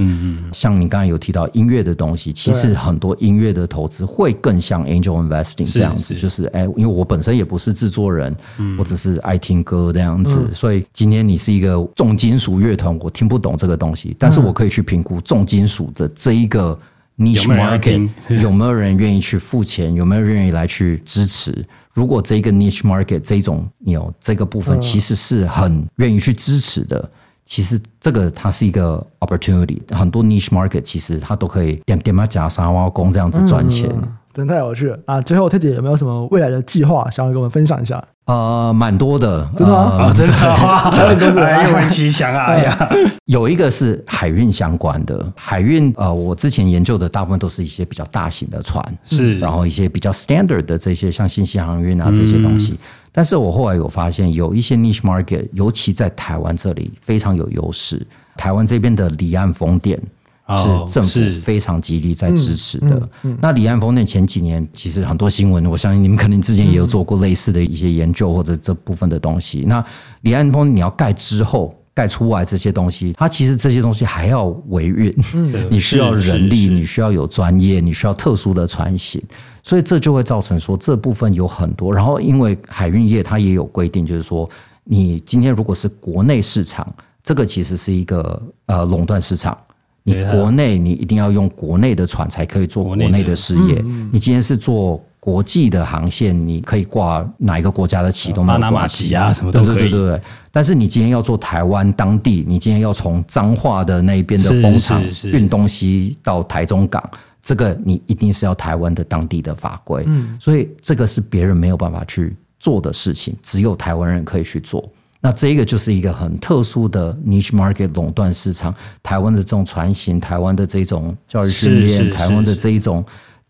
[0.52, 8.36] 像你刚才有提到音乐的东西，其实很多音乐的投资会更像 angel investing 这样子，就是哎，因为我本身也不是制作人，
[8.76, 15.03] 我只是爱听歌这样子，所以今天你是一个重金属乐团，我听不懂这个东西，但是我可以去评。
[15.20, 16.76] 重金属的这一个
[17.18, 18.08] niche market
[18.40, 19.94] 有没有人愿意去付钱？
[19.94, 21.64] 有没有人愿意来去支持？
[21.92, 27.08] 如果这一个 niche market 这种有这个部分其实是很愿意去支持的，
[27.44, 29.78] 其实这个它是一个 opportunity。
[29.94, 33.88] 很多 niche market 其实它都可以点点嘛假沙挖工这样子赚钱。
[34.34, 34.98] 真的太有趣了。
[35.06, 38.04] 那最后 Teddy 有没有什么未来的计划想要跟我们分享一下？
[38.26, 39.98] 呃，蛮多的，真的吗？
[40.00, 42.46] 呃、真的有很多是哎，又很吉祥啊！
[42.46, 42.90] 哎呀，
[43.26, 52.72] 有一个是海运相关的，海运呃，我之前研究的大部分都是一些比较大型的船，是，然后一些比较 standard 的这些像新西航运啊这些东西。
[52.72, 52.78] 嗯、
[53.12, 58.04] 但是我后来有发现，有一些 niche market，尤其在台湾这里非常有优势。
[58.36, 60.00] 台湾这边的离岸风电。
[60.48, 62.96] 是政府非常极力在支持的。
[62.96, 69.64] 哦嗯嗯嗯、那离岸风电前几年其实很多新闻，我相信你们可能之前也有做过类似的一些研究或者这部分的东西。
[69.66, 69.82] 那
[70.20, 79.22] 李安峰你要盖之后盖出来这些东西，它其实这些东西还要维运，嗯、 你需要人力，你需要有专业，你需要特殊的船型，
[79.62, 81.90] 所以这就会造成说这部分有很多。
[81.90, 84.48] 然后因为海运业它也有规定，就是说
[84.82, 86.86] 你今天如果是国内市场，
[87.22, 89.56] 这个其实是一个呃垄断市场。
[90.04, 93.82] 你国内你一定要用国内的船才可以做国内的事业。
[94.12, 98.64] 你今天是做国际的航线，你可以挂哪一个国家的旗都没有关系。
[98.64, 99.74] 巴拿马旗啊，什么都可以。
[99.74, 100.20] 对对对对。
[100.52, 107.02] 但是你今天要做台湾当地，你今天要从彰化的那边的风场运东西到台中港，
[107.42, 110.06] 这个你一定是要台湾的当地的法规。
[110.38, 114.86] 所以这个是别人没有办法去做的事情，只有台湾人可以去做。
[115.24, 123.02] 那这个就是一个很特殊的 niche market 垄断市场，台湾的这种船型，台湾的这种教育训练，台湾的这一种，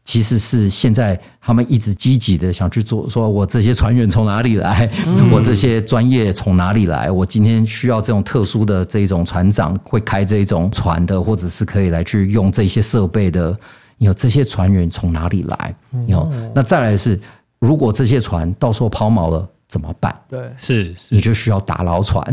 [0.04, 4.88] 其实是现在他们一直积极的想去做，说我这些船员从哪里来，
[5.32, 13.58] 我这些专业从哪里来，我今天需要这种特殊的这种船长会开这种船的，或者是可以来去用这些设备的，
[13.98, 15.74] 有这些船员从哪里来？
[16.06, 17.18] 有那再来是，
[17.58, 19.50] 如果这些船到时候抛锚了。
[19.74, 20.14] 怎么办？
[20.28, 22.24] 对，是，你就需要打捞船，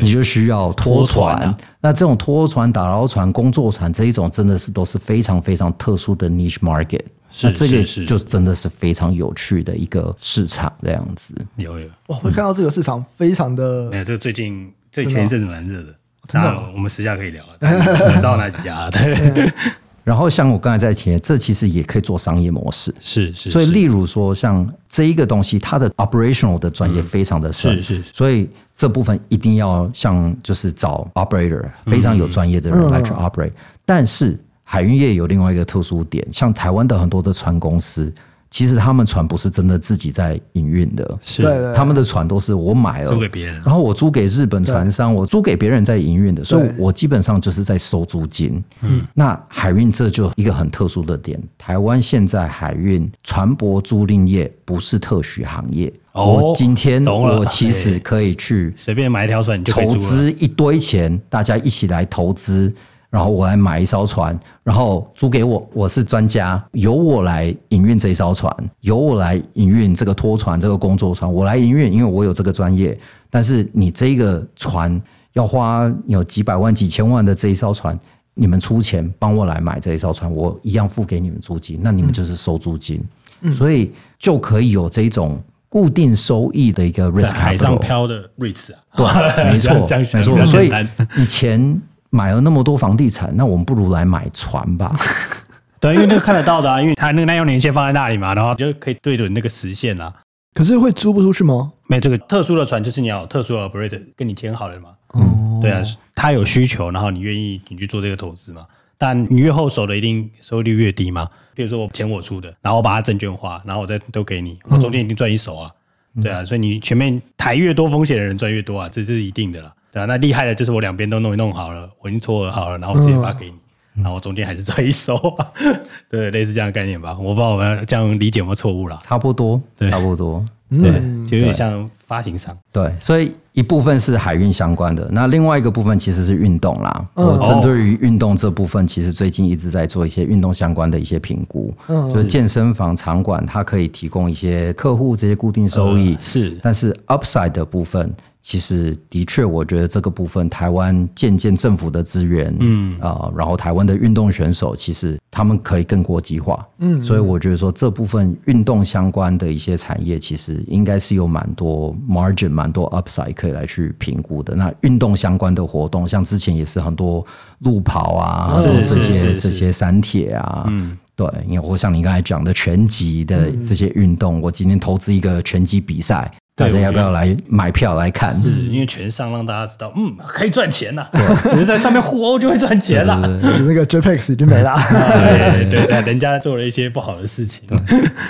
[0.00, 1.34] 你就需要拖船。
[1.34, 7.02] 啊、那这种拖船、打捞船、工作船这一种，真的是都是非常非常特殊的 niche market。
[7.42, 11.34] 那这个就真的是非常有趣的一个市场，这样子。
[11.56, 15.92] 有有，哇，会看到这个市场非常的，没有，这最近最前一阵子蛮热的。
[16.28, 18.88] 真的，我们私下可以聊，我知道哪几家。
[18.90, 19.52] 对。
[20.06, 23.50] 然后像我刚才在提，这其实也可以做商业模式，是是。
[23.50, 28.04] 所以例如说，像这一个东西，它的 operational 的专业非常的深，是是。
[28.12, 33.50] 所以这部分一定要像就是找 operator 非常有专业的人来去 operate。
[33.84, 38.12] 但是海运业有另外一个特殊点，像台湾的很多的船公司。
[38.50, 41.72] 其实他们船不是真的自己在营运的，是。
[41.74, 48.62] 他们的船都是我买了，租给别人，然后我租给日本船商，我租给别人在营运的，所以我基本上就是在收租金。
[48.80, 55.92] 嗯，那海运这就一个很特殊的点，台湾现在海运船舶租赁业不是特许行业。
[56.12, 62.72] 我今天我其实可以去随便买一条船，投资一堆钱，大家一起来投资。
[63.08, 72.98] 然后我来买一艘船，然后租给我，我是专家，由我来营运这一艘船，由我来营运这个拖船、这个工作船，我来营运，因为我有这个专业。
[73.30, 75.00] 但是你这个船
[75.34, 77.98] 要花有几百万、几千万的这一艘船，
[78.34, 83.02] 你们出钱帮我来买这一艘船，我一样付给你们租金，那你们就是收租金，
[83.40, 87.34] 嗯、所以就可以有这种固定收益的一个 risk。
[87.34, 89.74] 海上漂的 REITs 啊，对，没错，
[90.14, 90.70] 没错，所以
[91.16, 91.80] 以前。
[92.16, 94.90] 买了那么多房地产，那我们不如来买船吧。
[95.78, 100.12] 对，因为那个看得到的啊，因为它那个耐用年限放在那里嘛，然后就可以对准那个时限啦。
[100.54, 101.70] 可是会租不出去吗？
[101.86, 104.88] 没有，这个特殊的船就是你要有特殊的 operator 跟你签好了嘛。
[105.08, 105.82] 哦，对啊，
[106.14, 108.64] 他有需求，然后你愿意你去做这个投资嘛。
[108.96, 111.28] 但你越后手的一定收益率越低嘛。
[111.54, 115.70] 比如说我钱我出的，然后我把它证券化，然后我再都给你，我中间一定赚一手啊。
[116.14, 119.70] 嗯、对啊，所以你前面抬越多风险的人赚越多啊，这这是一定的啦。
[119.96, 123.54] 对啊，那厉害的就是我两边都弄一弄好了，我已经撮合好了，然后我直接发给你，
[123.94, 125.18] 嗯、然后中间还是赚一手，
[126.10, 127.16] 对，类似这样的概念吧。
[127.18, 129.00] 我不知道我们这样理解有没有错误啦？
[129.02, 132.54] 差不多，对差不多， 对，就有点像发行商。
[132.70, 137.08] 对，所以一部分是海运相关的，那另外一个部分其实是运动啦。
[137.14, 141.72] 嗯、我针对于运动这部分，其实最近一直在做一些运动相关的一些评估。
[141.88, 148.14] 嗯，就是健身房场馆它可以提供一些客户这些固定收益，嗯、是，但是 upside 的部分。
[148.46, 164.54] 其实的确，我觉得这个部分，台湾渐渐政府的资源，嗯啊，然后台湾的运动选手，其实他们可以更国际化，嗯，所以我觉得说这部分运动相关的一些产业，其实应该是有蛮多 margin、蛮多 upside 可以来去评估的。
[164.54, 167.26] 那运动相关的活动，像之前也是很多
[167.58, 176.32] 路跑啊，这些这些山铁啊，嗯，对，因为我像你刚才讲的拳击的这些运动，我今天投资一个拳击比赛。
[176.56, 178.34] 大家要不要来买票来看？
[178.40, 181.06] 是因为全上让大家知道，嗯，可以赚钱呐，
[181.44, 183.20] 只是在上面互殴就会赚钱了。
[183.42, 184.74] 那个 JPEX 已经没了。
[184.88, 187.68] 对对对，人家做了一些不好的事情。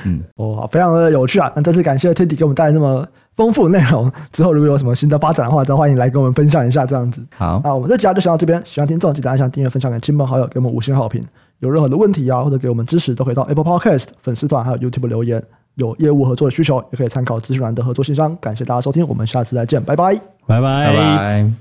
[0.05, 1.53] 嗯，哦，非常的有趣啊！
[1.55, 4.11] 那再次感谢 Teddy 给我们带来那么丰富的内容。
[4.33, 6.85] 之后如果有什么新的发展的话，再欢迎来跟我们分享一下。
[6.85, 8.61] 这样子，好，那我们这集就先到这边。
[8.65, 11.25] 喜欢听众记得按下订阅、分享给亲朋好友，给我们五星好评。
[11.61, 15.41] 有任何的问题啊，或者给我们支持，都可以到 Apple Podcast 粉丝团还有 YouTube 留言。
[15.77, 18.37] 有业务合作的需求，也可以参考资讯栏的合作信箱。
[18.41, 20.15] 感谢大家收听，我们下次再见，拜拜，
[20.47, 21.57] 拜拜，拜拜。